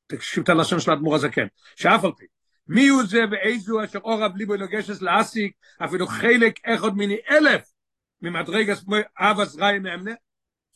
תקשיב 0.07 0.43
את 0.43 0.49
הלשון 0.49 0.79
של 0.79 0.91
אדמו"ר 0.91 1.15
הזקן, 1.15 1.47
שאף 1.75 2.03
על 2.03 2.11
פי, 2.17 2.25
מי 2.67 2.87
הוא 2.87 3.03
זה 3.03 3.19
ואיזו 3.31 3.83
אשר 3.83 3.99
אורב 3.99 4.35
ליבו 4.35 4.53
אלוגשס 4.53 5.01
להסיק, 5.01 5.53
אפילו 5.85 6.07
חלק 6.07 6.59
אחד 6.65 6.95
מיני 6.95 7.17
אלף, 7.29 7.71
ממדרגס 8.21 8.85
אבס 9.19 9.55
ראי 9.55 9.79
מאמנה, 9.79 10.11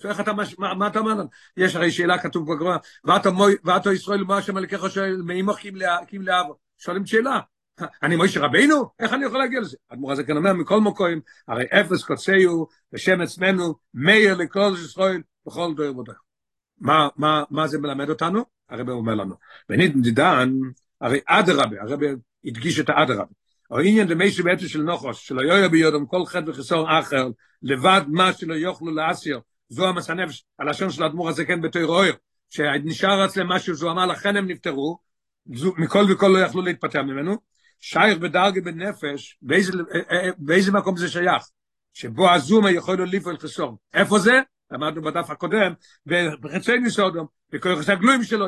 איך 0.06 0.20
אתה, 0.20 0.32
מה, 0.58 0.88
אתה 0.88 1.00
אומר 1.00 1.14
לנו? 1.14 1.30
יש 1.58 1.76
הרי 1.76 1.92
שאלה 1.92 2.18
כתוב 2.18 2.54
בגמרא, 2.54 2.78
ואתו 3.64 3.92
ישראל 3.92 4.24
מה 4.24 4.42
שם 4.42 4.58
הלקחה 4.58 4.90
שואל, 4.90 5.22
מאימו 5.22 5.54
קים 6.08 6.22
לאבו. 6.22 6.58
שואלים 6.78 7.06
שאלה, 7.06 7.40
אני 8.04 8.16
מוישה 8.16 8.40
רבינו? 8.40 8.90
איך 9.00 9.14
אני 9.14 9.26
יכול 9.26 9.40
להגיע 9.40 9.60
לזה? 9.60 9.78
אדמו"ר 9.90 10.12
הזה 10.12 10.24
כאן 10.24 10.38
אומר, 10.38 10.54
מכל 10.54 10.82
מקום, 10.82 11.20
הרי 11.48 11.66
אפס 11.66 12.04
קוצאיו 12.04 12.64
ושם 12.94 13.22
עצמנו, 13.22 13.76
מאיר 13.94 14.36
לכל 14.36 14.74
ישראל 14.86 15.22
בכל 15.46 15.74
דור 15.76 15.98
ודור. 15.98 16.16
מה, 16.80 17.08
מה, 17.18 17.44
מה 17.50 17.68
זה 17.68 17.80
מלמד 17.80 18.10
אותנו? 18.10 18.46
הרב 18.70 18.90
אומר 18.90 19.16
לנו. 19.16 19.36
ונידן, 19.70 20.54
הרי 21.02 21.20
אדרבה, 21.26 21.82
הרב 21.82 22.00
הדגיש 22.46 22.80
את 22.80 22.90
האדרבה. 22.90 23.24
או 23.72 23.80
עניין 23.80 24.08
דמי 24.08 24.32
שבעצם 24.32 24.68
של 24.68 24.82
נוחוש, 24.82 25.28
שלא 25.28 25.42
יהיה 25.42 25.70
ביודם 25.70 26.06
כל 26.06 26.26
חטא 26.26 26.50
וחיסור 26.50 27.00
אחר, 27.00 27.30
לבד 27.62 28.02
מה 28.08 28.34
שלא 28.34 28.54
יוכלו 28.54 28.96
לאסיר, 28.96 29.40
זו 29.70 29.88
המסנף, 29.88 30.30
הלשון 30.60 30.92
של 30.92 31.04
האדמו"ר 31.04 31.30
הזה 31.30 31.46
כן 31.46 31.62
בתור 31.62 31.86
אויר, 31.86 32.16
שנשאר 32.50 33.26
אצלם 33.26 33.50
משהו, 33.50 33.76
זו 33.76 33.92
אמר 33.92 34.06
לכן 34.06 34.36
הם 34.36 34.48
נפטרו, 34.48 35.00
זו, 35.54 35.74
מכל 35.78 36.06
וכל 36.10 36.28
לא 36.28 36.40
יכלו 36.40 36.62
להתפטר 36.62 37.04
ממנו, 37.04 37.38
שייך 37.80 38.18
בדרגה 38.18 38.62
בנפש, 38.62 39.38
באיזה, 39.42 39.74
באיזה 40.38 40.72
מקום 40.72 40.98
זה 40.98 41.08
שייך? 41.08 41.44
שבו 41.94 42.32
הזומה 42.32 42.72
יכול 42.72 43.04
לפעול 43.04 43.38
חסור. 43.38 43.78
איפה 43.94 44.20
זה? 44.20 44.40
למדנו 44.72 45.02
בדף 45.02 45.30
הקודם, 45.30 45.74
בחצי 46.42 46.80
ניסודום, 46.80 47.28
בכוח 47.52 47.90
הגלויים 47.90 48.24
שלו. 48.24 48.48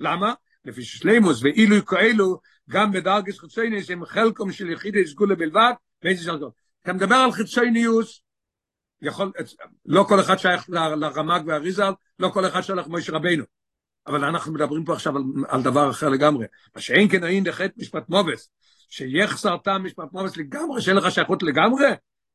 למה? 0.00 0.34
לפי 0.64 0.82
שלימוס 0.82 1.42
ואילו 1.42 1.86
כאלו, 1.86 2.40
גם 2.70 2.92
בדרגס 2.92 3.38
חיצוניוס 3.38 3.90
הם 3.90 4.04
חלקום 4.04 4.52
של 4.52 4.70
יחידי 4.70 5.06
סגולה 5.06 5.34
בלבד, 5.34 5.72
ואיזה 6.04 6.24
שלגות. 6.24 6.52
אתה 6.82 6.92
מדבר 6.92 7.14
על 7.14 7.32
חיצוניוס, 7.32 8.22
יכול, 9.02 9.32
לא 9.86 10.04
כל 10.08 10.20
אחד 10.20 10.36
שייך 10.36 10.64
לרמ"ג 10.68 11.42
והריזל, 11.46 11.92
לא 12.18 12.28
כל 12.28 12.46
אחד 12.46 12.60
שייך 12.60 12.86
למויש 12.86 13.10
רבינו. 13.10 13.44
אבל 14.06 14.24
אנחנו 14.24 14.52
מדברים 14.52 14.84
פה 14.84 14.92
עכשיו 14.92 15.16
על, 15.16 15.22
על 15.48 15.62
דבר 15.62 15.90
אחר 15.90 16.08
לגמרי. 16.08 16.46
מה 16.74 16.80
שאין 16.80 17.08
כן 17.08 17.24
אין 17.24 17.44
דחת 17.44 17.70
משפט 17.76 18.08
מובס, 18.08 18.50
שיחסר 18.88 19.56
טעם 19.56 19.84
משפט 19.84 20.12
מובס 20.12 20.36
לגמרי, 20.36 20.82
שאין 20.82 20.96
לך 20.96 21.10
שייכות 21.10 21.42
לגמרי? 21.42 21.88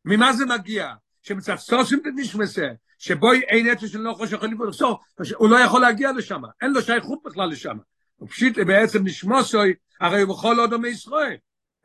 ממה 0.05 0.33
זה 0.33 0.45
מגיע? 0.45 0.93
שמצפסוסים 1.21 1.99
את 1.99 2.13
נשמסה, 2.15 2.67
שבוי 2.97 3.41
אין 3.41 3.69
עצה 3.69 3.87
של 3.87 3.99
נוחו 3.99 4.27
שיכול 4.27 4.49
לפסור, 4.67 4.99
הוא 5.35 5.49
לא 5.49 5.59
יכול 5.59 5.81
להגיע 5.81 6.11
לשם, 6.11 6.41
אין 6.61 6.71
לו 6.71 6.81
שייכות 6.81 7.19
בכלל 7.25 7.49
לשם. 7.49 7.77
הוא 8.15 8.29
פשיט 8.29 8.57
בעצם 8.57 9.03
נשמוסוי, 9.03 9.73
הרי 10.01 10.21
הוא 10.21 10.35
בכל 10.35 10.59
עוד 10.59 10.77
מישראל. 10.77 11.35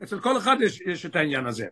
אצל 0.03 0.21
כל 0.21 0.39
אחד 0.39 0.57
יש, 0.61 0.81
יש 0.81 1.07
את 1.07 1.17
העניין 1.17 1.47
הזה. 1.47 1.67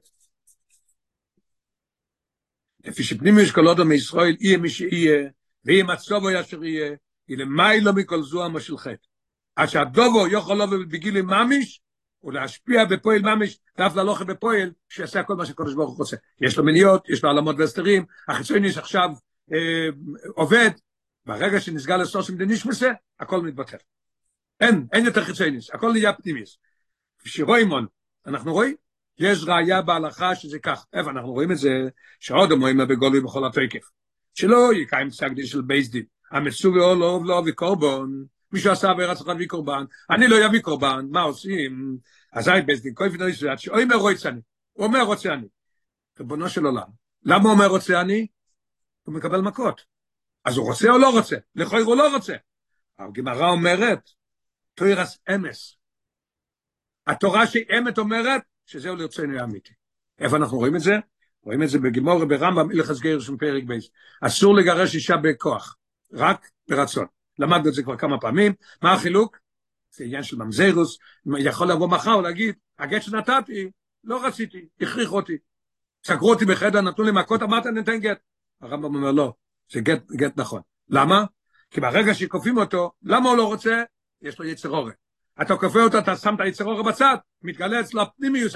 לפי 2.88 3.02
שפנימי 3.04 3.42
יש 3.42 3.50
כל 3.50 3.66
עוד 3.66 3.82
מישראל, 3.82 4.36
יהיה 4.40 4.58
מי 4.58 4.70
שיהיה, 4.70 5.28
ויהיה 5.64 5.84
מצובו 5.84 6.30
ישר 6.30 6.64
יהיה, 6.64 6.96
היא 7.28 7.38
למיילו 7.38 7.92
מכל 7.92 8.22
זוהמה 8.22 8.60
של 8.60 8.78
חטא. 8.78 9.06
עד 9.56 9.68
שהדובו 9.68 10.26
יכול 10.28 10.62
לבוא 10.62 10.76
בגילי 10.88 11.22
ממיש, 11.22 11.80
ולהשפיע 12.22 12.84
בפועל 12.84 13.22
ממש, 13.22 13.58
דף 13.78 13.92
ללוכה 13.96 14.24
בפועל, 14.24 14.70
שיעשה 14.88 15.22
כל 15.22 15.34
מה 15.34 15.46
שקודש 15.46 15.74
ברוך 15.74 15.90
הוא 15.90 15.98
רוצה. 15.98 16.16
יש 16.40 16.58
לו 16.58 16.64
מניות, 16.64 17.08
יש 17.08 17.24
לו 17.24 17.30
עלמות 17.30 17.56
והסתרים, 17.58 18.04
החיצוניס 18.28 18.78
עכשיו 18.78 19.10
אה, 19.52 19.88
עובד, 20.34 20.70
ברגע 21.26 21.60
שנסגר 21.60 21.96
לסוסים 21.96 22.36
דנישמסה, 22.36 22.92
הכל 23.20 23.40
מתבטל. 23.40 23.76
אין, 24.60 24.86
אין 24.92 25.04
יותר 25.04 25.24
חיצוניס, 25.24 25.70
הכל 25.74 25.92
נהיה 25.92 26.12
פנימיס. 26.12 26.58
כשרואים 27.18 27.68
אנחנו 28.26 28.52
רואים, 28.52 28.74
יש 29.18 29.44
ראייה 29.44 29.82
בהלכה 29.82 30.34
שזה 30.34 30.58
כך. 30.58 30.86
איפה 30.92 31.10
אנחנו 31.10 31.32
רואים 31.32 31.52
את 31.52 31.58
זה? 31.58 31.88
שעוד 32.20 32.52
אומרים 32.52 32.78
בגולוי 32.78 33.20
בכל 33.20 33.46
התקף. 33.46 33.88
שלא 34.34 34.74
יקיים 34.74 35.10
פסק 35.10 35.30
דין 35.32 35.46
של 35.46 35.60
בייס 35.60 35.88
דין. 35.88 36.04
המסובי 36.30 36.80
או 36.80 36.94
לא 36.94 37.20
לא 37.24 37.42
וקורבון, 37.46 38.24
מישהו 38.52 38.72
עשה 38.72 38.90
עבירה 38.90 39.14
צריך 39.14 39.28
להביא 39.28 39.48
קורבן, 39.48 39.84
אני 40.10 40.28
לא 40.28 40.46
אביא 40.46 40.60
קורבן, 40.60 41.06
מה 41.10 41.22
עושים? 41.22 41.98
אזי 42.32 42.50
בייס 42.66 42.80
דין, 42.80 42.94
כוי 42.94 43.10
פנוי 43.10 43.32
שזאת, 43.32 43.58
שאוי 43.58 43.82
אומר 43.82 43.96
רוצה 43.96 44.28
אני, 44.28 44.40
הוא 44.72 44.86
אומר 44.86 45.02
רוצה 45.02 45.32
אני. 45.32 45.46
ריבונו 46.18 46.48
של 46.48 46.64
עולם, 46.64 46.88
למה 47.24 47.42
הוא 47.42 47.52
אומר 47.52 47.66
רוצה 47.66 48.00
אני? 48.00 48.26
הוא 49.02 49.14
מקבל 49.14 49.40
מכות. 49.40 49.84
אז 50.44 50.56
הוא 50.56 50.66
רוצה 50.66 50.90
או 50.90 50.98
לא 50.98 51.10
רוצה? 51.10 51.36
לכוי 51.54 51.80
הוא 51.80 51.96
לא 51.96 52.14
רוצה. 52.14 52.34
הגמרא 52.98 53.48
אומרת, 53.48 54.10
תוירס 54.74 55.18
אמס. 55.34 55.76
התורה 57.06 57.46
שהיא 57.46 57.64
אמת 57.78 57.98
אומרת, 57.98 58.42
שזהו 58.68 58.96
לרצונו 58.96 59.38
האמיתי. 59.38 59.72
איפה 60.18 60.36
אנחנו 60.36 60.58
רואים 60.58 60.76
את 60.76 60.80
זה? 60.80 60.92
רואים 61.42 61.62
את 61.62 61.68
זה 61.68 61.78
בגימור 61.78 62.24
ברמב"ם, 62.24 62.70
הלכס 62.70 63.00
גר 63.00 63.20
שם 63.20 63.36
פרק 63.36 63.64
בייס. 63.64 63.90
אסור 64.20 64.56
לגרש 64.56 64.94
אישה 64.94 65.16
בכוח, 65.16 65.76
רק 66.12 66.48
ברצון. 66.68 67.06
למדנו 67.38 67.68
את 67.68 67.74
זה 67.74 67.82
כבר 67.82 67.96
כמה 67.96 68.20
פעמים. 68.20 68.52
מה 68.82 68.92
החילוק? 68.92 69.38
זה 69.90 70.04
עניין 70.04 70.22
של 70.22 70.36
ממזרוס. 70.36 70.98
יכול 71.38 71.70
לבוא 71.70 71.88
מחר 71.88 72.18
ולהגיד, 72.18 72.54
הגט 72.78 73.02
שנתתי, 73.02 73.70
לא 74.04 74.26
רציתי, 74.26 74.68
הכריחו 74.80 75.16
אותי. 75.16 75.36
סגרו 76.06 76.30
אותי 76.30 76.44
בחדר, 76.44 76.80
נתנו 76.80 77.04
לי 77.04 77.10
מכות, 77.12 77.42
אמרת 77.42 77.66
ניתן 77.66 77.98
גט. 77.98 78.18
הרמב"ם 78.60 78.94
אומר 78.94 79.12
לא, 79.12 79.32
זה 79.72 79.80
גט, 79.80 80.10
גט 80.10 80.32
נכון. 80.36 80.60
למה? 80.88 81.24
כי 81.70 81.80
ברגע 81.80 82.14
שכופים 82.14 82.58
אותו, 82.58 82.92
למה 83.02 83.28
הוא 83.28 83.36
לא 83.36 83.46
רוצה? 83.46 83.82
יש 84.22 84.38
לו 84.38 84.44
יצר 84.44 84.68
אורן. 84.68 84.92
אתה 85.42 85.56
כופה 85.56 85.80
אותו, 85.80 85.98
אתה 85.98 86.16
שם 86.16 86.34
את 86.34 86.40
היצר 86.40 86.64
אורן 86.64 86.84
בצד, 86.84 87.16
מתגלה 87.42 87.80
אצלו 87.80 88.02
הפנימיוס, 88.02 88.52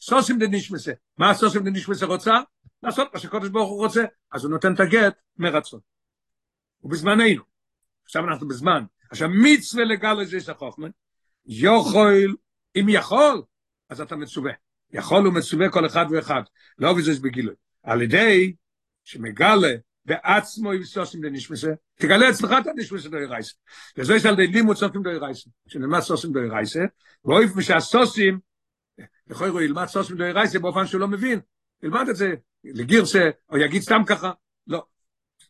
סוסים 0.00 0.38
דנשמסה. 0.38 0.92
מה 1.18 1.30
הסוסים 1.30 1.64
דנשמסה 1.64 2.06
רוצה? 2.06 2.40
לעשות 2.82 3.08
מה 3.14 3.20
שקודש 3.20 3.48
ברוך 3.48 3.70
הוא 3.70 3.78
רוצה. 3.78 4.04
אז 4.32 4.44
הוא 4.44 4.50
נותן 4.50 4.74
את 4.74 4.80
הגט 4.80 5.14
מרצון. 5.36 5.80
ובזמננו, 6.82 7.42
עכשיו 8.04 8.28
אנחנו 8.28 8.48
בזמן, 8.48 8.84
עכשיו 9.10 9.28
מצווה 9.28 9.84
לגל 9.84 10.20
איזה 10.20 10.36
יש 10.36 10.48
החוכמה, 10.48 10.88
יוכל, 11.46 12.34
אם 12.76 12.86
יכול, 12.88 13.42
אז 13.88 14.00
אתה 14.00 14.16
מצווה. 14.16 14.52
יכול 14.92 15.26
ומצווה 15.26 15.70
כל 15.70 15.86
אחד 15.86 16.06
ואחד. 16.10 16.42
לא 16.78 16.88
וזה 16.90 17.12
בגילוי. 17.22 17.54
על 17.82 18.02
ידי 18.02 18.54
שמגלה 19.04 19.74
בעצמו 20.06 20.74
יבסוסים 20.74 21.24
לנשמסה, 21.24 21.70
תגלה 21.94 22.30
אצלך 22.30 22.50
את 22.60 22.66
הנשמסה 22.66 23.08
דוי 23.08 23.26
רייסה. 23.26 23.52
וזה 23.98 24.14
יש 24.14 24.26
על 24.26 24.34
לימוד 24.34 24.76
סוסים 24.76 25.02
דוי 25.02 25.18
רייסה, 25.18 25.50
שנלמד 25.68 26.00
סוסים 26.00 26.32
דוי 26.32 26.48
רייסה, 26.48 26.80
ואויב 27.24 27.50
משהסוסים, 27.56 28.38
יכול 29.30 29.46
להיות, 29.46 29.62
ילמד 29.62 29.86
סוסים 29.86 30.16
דוי 30.16 30.32
רייסה 30.32 30.58
באופן 30.58 30.86
שהוא 30.86 31.00
לא 31.00 31.08
מבין, 31.08 31.40
ילמד 31.82 32.08
את 32.08 32.16
זה 32.16 32.34
לגירסה, 32.64 33.30
או 33.50 33.58
יגיד 33.58 33.82
סתם 33.82 34.02
ככה, 34.06 34.32
לא. 34.66 34.84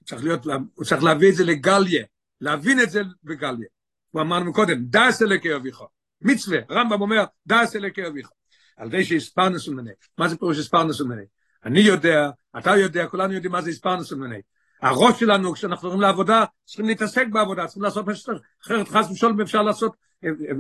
צריך 0.04 0.24
להיות, 0.24 0.46
הוא 0.74 0.84
צריך 0.84 1.02
להביא 1.02 1.30
את 1.30 1.34
זה 1.34 1.44
לגליה, 1.44 2.04
להבין 2.40 2.80
את 2.80 2.90
זה 2.90 3.02
בגליה. 3.24 3.68
הוא 4.10 4.22
אמרנו 4.22 4.52
קודם, 4.52 4.84
דאס 4.84 5.22
אלוקי 5.22 5.56
אביך, 5.56 5.82
מצווה, 6.20 6.58
רמב"ם 6.70 7.00
אומר, 7.00 7.24
דאס 7.46 7.76
אלוקי 7.76 8.06
אביך. 8.06 8.28
על 8.76 8.90
די 8.90 9.04
שהספרנס 9.04 9.68
ומנה. 9.68 9.90
מה 10.18 10.28
זה 10.28 10.36
פירוש 10.36 10.58
הספרנס 10.58 11.00
ומנה? 11.00 11.22
אני 11.66 11.80
יודע, 11.80 12.30
אתה 12.58 12.76
יודע, 12.76 13.06
כולנו 13.06 13.32
יודעים 13.32 13.52
מה 13.52 13.62
זה 13.62 13.70
הספרנס 13.70 14.12
ומנה. 14.12 14.36
הראש 14.82 15.20
שלנו, 15.20 15.52
כשאנחנו 15.52 15.88
הולכים 15.88 16.00
לעבודה, 16.00 16.44
צריכים 16.64 16.86
להתעסק 16.86 17.26
בעבודה, 17.32 17.66
צריכים 17.66 17.82
לעשות 17.82 18.06
מה 18.06 18.14
שצריך. 18.14 18.38
אחרת 18.64 18.88
חס 18.88 19.10
ושלום 19.10 19.40
אפשר 19.40 19.62
לעשות, 19.62 19.96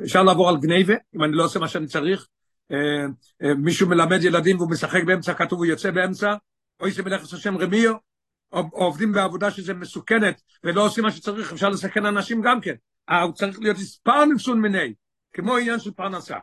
אפשר 0.04 0.22
לעבור 0.22 0.48
על 0.48 0.56
גניבה, 0.56 0.94
אם 1.14 1.24
אני 1.24 1.32
לא 1.32 1.44
עושה 1.44 1.58
מה 1.58 1.68
שאני 1.68 1.86
צריך. 1.86 2.26
מישהו 3.56 3.88
מלמד 3.88 4.24
ילדים 4.24 4.56
והוא 4.56 4.70
משחק 4.70 5.04
באמצע, 5.04 5.34
כתוב 5.34 5.58
הוא 5.58 5.66
יוצא 5.66 5.90
באמצע, 5.90 6.34
או 6.80 6.86
איש 6.86 7.00
מלאכת 7.00 7.32
השם 7.32 7.56
רמיו, 7.56 7.94
או 8.52 8.68
עובדים 8.72 9.12
בעבודה 9.12 9.50
שזה 9.50 9.74
מסוכנת 9.74 10.42
ולא 10.64 10.86
עושים 10.86 11.04
מה 11.04 11.10
שצריך, 11.10 11.52
אפשר 11.52 11.68
לסכן 11.68 12.06
אנשים 12.06 12.42
גם 12.42 12.60
כן. 12.60 12.74
הוא 13.22 13.32
צריך 13.32 13.58
להיות 13.60 13.76
הספרנסון 13.76 14.60
מיני, 14.60 14.94
כמו 15.32 15.56
עניין 15.56 15.78
של 15.78 15.90
פרנסה. 15.90 16.36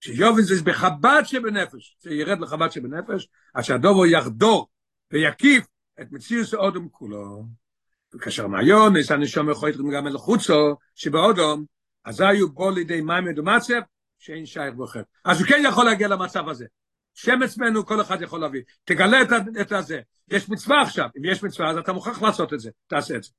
שיובין 0.00 0.44
זה 0.44 0.62
בחב"ד 0.64 1.22
שבנפש, 1.24 1.96
שירד 2.02 2.40
לחב"ד 2.40 2.68
שבנפש, 2.70 3.28
אז 3.54 3.64
שהדובו 3.64 4.06
יחדור 4.06 4.68
ויקיף 5.12 5.66
את 6.00 6.12
מציאוס 6.12 6.54
האודום 6.54 6.88
כולו. 6.88 7.44
וכאשר 8.14 8.46
מעיון, 8.46 8.96
יש 8.96 9.10
הנשום 9.10 9.50
יכול 9.50 9.68
לתרום 9.68 9.90
גם 9.90 10.06
אל 10.06 10.18
חוצו, 10.18 10.76
שבאודום, 10.94 11.64
אז 12.04 12.20
היו 12.20 12.52
בו 12.52 12.70
לידי 12.70 13.00
מים 13.00 13.24
מדומצב, 13.24 13.80
שאין 14.18 14.46
שייך 14.46 14.74
בוחר. 14.74 15.02
אז 15.24 15.40
הוא 15.40 15.48
כן 15.48 15.62
יכול 15.68 15.84
להגיע 15.84 16.08
למצב 16.08 16.48
הזה. 16.48 16.66
שמץ 17.14 17.58
ממנו 17.58 17.86
כל 17.86 18.00
אחד 18.00 18.22
יכול 18.22 18.40
להביא. 18.40 18.62
תגלה 18.84 19.22
את, 19.22 19.28
את 19.60 19.72
הזה. 19.72 20.00
יש 20.28 20.48
מצווה 20.48 20.82
עכשיו, 20.82 21.08
אם 21.18 21.24
יש 21.24 21.42
מצווה, 21.42 21.70
אז 21.70 21.76
אתה 21.76 21.92
מוכרח 21.92 22.22
לעשות 22.22 22.54
את 22.54 22.60
זה, 22.60 22.70
תעשה 22.86 23.16
את 23.16 23.22
זה. 23.22 23.30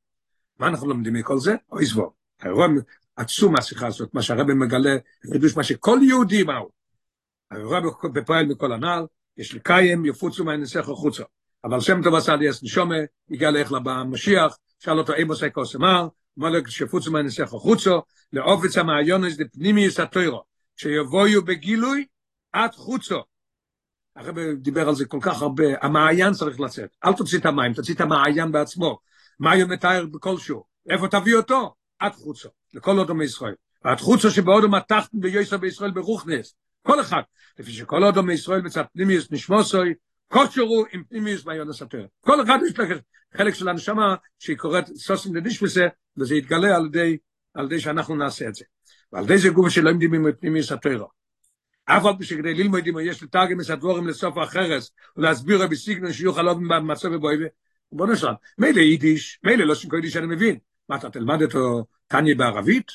מה 0.59 0.67
אנחנו 0.67 0.87
לומדים 0.87 1.13
מכל 1.13 1.39
זה? 1.39 1.55
אוי 1.71 1.85
זבוב. 1.85 2.13
עצום 3.19 3.53
מהשיחה 3.53 3.87
הזאת, 3.87 4.13
מה 4.13 4.21
שהרבא 4.21 4.53
מגלה, 4.53 4.95
חידוש 5.31 5.57
מה 5.57 5.63
שכל 5.63 5.99
יהודי 6.01 6.43
מהו. 6.43 6.69
האירוע 7.51 7.79
בפועל 8.13 8.45
מכל 8.45 8.71
הנעל, 8.71 9.05
יש 9.37 9.55
לקיים, 9.55 10.05
יפוצו 10.05 10.43
מהנסך 10.43 10.89
החוצה. 10.89 11.23
אבל 11.63 11.79
שם 11.79 12.03
טוב 12.03 12.15
עשה 12.15 12.35
לי 12.35 12.49
אס 12.49 12.63
נשומה, 12.63 12.95
הגיע 13.31 13.51
לאיך 13.51 13.71
לבא 13.71 14.03
משיח, 14.09 14.57
שאל 14.79 14.99
אותו 14.99 15.13
אימו 15.13 15.35
סי 15.35 15.51
כוס 15.53 15.75
אמר, 15.75 16.07
אמר 16.39 16.49
לו 16.49 16.59
שפוצו 16.67 17.11
מהנסך 17.11 17.53
החוצה, 17.53 17.91
לעובץ 18.33 18.77
המעיונס 18.77 19.39
לפנימיוס 19.39 19.99
התוירו, 19.99 20.43
שיבואו 20.75 21.41
בגילוי 21.45 22.05
עד 22.51 22.71
חוצו. 22.71 23.19
הרב 24.15 24.39
דיבר 24.39 24.87
על 24.89 24.95
זה 24.95 25.05
כל 25.05 25.19
כך 25.21 25.41
הרבה, 25.41 25.63
המעיין 25.81 26.33
צריך 26.33 26.59
לצאת, 26.59 26.89
אל 27.05 27.13
תוציא 27.13 27.39
את 27.39 27.45
המים, 27.45 27.73
תוציא 27.73 27.93
את 27.93 28.01
המעיין 28.01 28.51
בעצמו, 28.51 28.99
מה 29.39 29.53
הוא 29.53 29.63
מתאר 29.69 30.05
בכלשהו, 30.05 30.63
איפה 30.89 31.07
תביא 31.07 31.35
אותו? 31.35 31.78
עד 31.99 32.11
חוצו, 32.13 32.49
לכל 32.73 32.97
עוד 32.97 33.11
מישראל, 33.11 33.53
עד 33.83 33.99
חוצו 33.99 34.31
שבעוד 34.31 34.65
מתחתם 34.65 35.19
ביוסר 35.19 35.57
בישראל 35.57 35.91
ברוכנס, 35.91 36.55
כל 36.81 37.01
אחד, 37.01 37.21
לפי 37.59 37.71
שכל 37.71 38.03
עוד 38.03 38.21
מישראל 38.21 38.61
בצד 38.61 38.83
פנימיוס 38.93 39.31
נשמוסוי, 39.31 39.93
כושרו 40.27 40.85
עם 40.91 41.03
פנימיוס 41.09 41.43
ביונס 41.43 41.81
התואר. 41.81 42.05
כל 42.19 42.43
אחד 42.43 42.59
יש 42.67 42.79
לך 42.79 42.89
חלק 43.37 43.53
של 43.53 43.69
הנשמה 43.69 44.15
שהיא 44.39 44.57
קוראת 44.57 44.87
סוסים 44.87 45.35
לדישפסה, 45.35 45.87
וזה 46.17 46.35
יתגלה 46.35 46.75
על 46.75 46.85
ידי, 46.85 47.17
על 47.53 47.65
ידי 47.65 47.79
שאנחנו 47.79 48.15
נעשה 48.15 48.47
את 48.47 48.55
זה. 48.55 48.65
ועל 49.13 49.23
ידי 49.23 49.37
זה 49.37 49.49
גוף 49.49 49.69
שלא 49.69 49.89
עומדים 49.89 50.13
עם 50.13 50.31
פנימיוס 50.39 50.71
התואר. 50.71 51.05
אף 51.85 52.05
על 52.05 52.13
פי 52.17 52.25
שכדי 52.25 52.53
ללמוד 52.53 52.87
אם 52.87 52.99
יש 52.99 53.23
לתרגם 53.23 53.61
את 53.61 53.65
לסוף 54.07 54.37
החרס 54.37 54.91
ולהסביר 55.17 55.67
בסיגנון 55.67 56.13
שיוכל 56.13 56.41
לא 56.41 56.53
במצב 56.53 57.09
ובויבה, 57.11 57.45
בוא 57.91 58.07
נשלם. 58.07 58.33
מילא 58.57 58.79
יידיש, 58.79 59.39
מילא 59.43 59.65
לא 59.65 59.75
שם 59.75 59.95
יידיש 59.95 60.17
אני 60.17 60.27
מבין. 60.27 60.57
מה 60.89 60.95
אתה 60.95 61.09
תלמד 61.09 61.41
אותו 61.41 61.85
טניה 62.07 62.35
בערבית, 62.35 62.91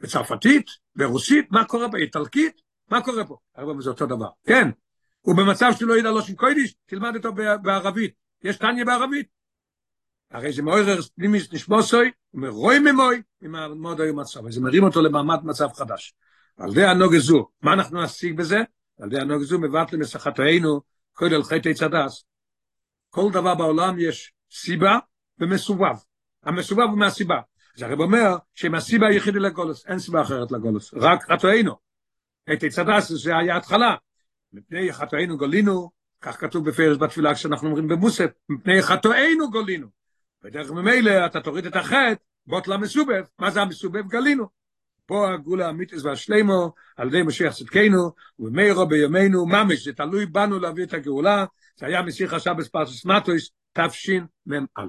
בצרפתית, 0.00 0.66
ברוסית, 0.96 1.50
מה 1.50 1.64
קורה 1.64 1.88
באיטלקית? 1.88 2.60
מה 2.90 3.02
קורה 3.02 3.24
פה? 3.26 3.36
הרבה 3.54 3.80
זה 3.80 3.90
אותו 3.90 4.06
דבר. 4.06 4.28
כן, 4.46 4.68
הוא 5.20 5.36
במצב 5.36 5.70
שלא 5.78 5.98
ידע 5.98 6.10
שם 6.22 6.34
קוידיש, 6.34 6.74
תלמד 6.86 7.16
אותו 7.16 7.32
בערבית. 7.62 8.14
יש 8.44 8.56
טניה 8.56 8.84
בערבית. 8.84 9.26
הרי 10.30 10.52
זה 10.52 10.62
מעורר 10.62 11.02
פנימיס 11.16 11.52
נשמוסוי, 11.52 12.10
ומרוי 12.34 12.78
ממוי, 12.78 13.22
מאוד 13.76 14.00
היום 14.00 14.20
מצב. 14.20 14.50
זה 14.50 14.60
מרים 14.60 14.84
אותו 14.84 15.02
למעמד 15.02 15.44
מצב 15.44 15.68
חדש. 15.74 16.14
על 16.56 16.70
זה 16.70 16.90
הנוגה 16.90 17.18
זו, 17.18 17.48
מה 17.62 17.72
אנחנו 17.72 18.02
נשיג 18.02 18.36
בזה? 18.36 18.58
על 19.00 19.10
זה 19.10 19.20
הנוגה 19.20 19.44
זו 19.44 19.58
מבטלים 19.58 20.00
מסחתנו, 20.00 20.80
כל 21.12 21.34
על 21.34 21.42
חטא. 21.42 21.70
כל 23.10 23.30
דבר 23.32 23.54
בעולם 23.54 23.98
יש 23.98 24.32
סיבה 24.50 24.98
ומסובב. 25.38 25.96
המסובב 26.48 26.82
הוא 26.82 26.98
מהסיבה. 26.98 27.40
אז 27.76 27.82
הרב 27.82 28.00
אומר 28.00 28.36
שמהסיבה 28.54 29.06
היחידי 29.06 29.38
לגולוס, 29.38 29.86
אין 29.86 29.98
סיבה 29.98 30.22
אחרת 30.22 30.52
לגולוס, 30.52 30.94
רק 30.94 31.32
חטאינו. 31.32 31.74
את 32.52 32.64
צדס 32.64 33.12
זה 33.12 33.36
היה 33.36 33.56
התחלה. 33.56 33.94
מפני 34.52 34.92
חטאינו 34.92 35.38
גולינו, 35.38 35.90
כך 36.20 36.40
כתוב 36.40 36.68
בפרש 36.68 36.96
בתפילה 36.96 37.34
כשאנחנו 37.34 37.68
אומרים 37.68 37.88
במוסף, 37.88 38.30
מפני 38.48 38.82
חטאינו 38.82 39.50
גולינו. 39.50 39.86
ודרך 40.44 40.70
ממילא 40.70 41.26
אתה 41.26 41.40
תוריד 41.40 41.66
את 41.66 41.76
החטא, 41.76 42.14
בוט 42.46 42.68
למסובב, 42.68 43.24
מה 43.38 43.50
זה 43.50 43.62
המסובב 43.62 44.08
גלינו? 44.08 44.48
פה 45.06 45.32
הגולה 45.34 45.66
האמיתיס 45.66 46.04
והשלימו, 46.04 46.72
על 46.96 47.08
ידי 47.08 47.22
משיח 47.22 47.54
צדקנו, 47.54 48.10
ובמאירו 48.38 48.86
בימינו, 48.86 49.46
ממש, 49.46 49.84
זה 49.84 49.92
תלוי 49.92 50.26
בנו 50.26 50.58
להביא 50.58 50.84
את 50.84 50.92
הגאולה, 50.92 51.44
זה 51.76 51.86
היה 51.86 52.02
משיח 52.02 52.32
השבס 52.32 52.68
פרסוס 52.68 53.04
מטויס, 53.04 53.50
תשמ"א. 53.72 54.82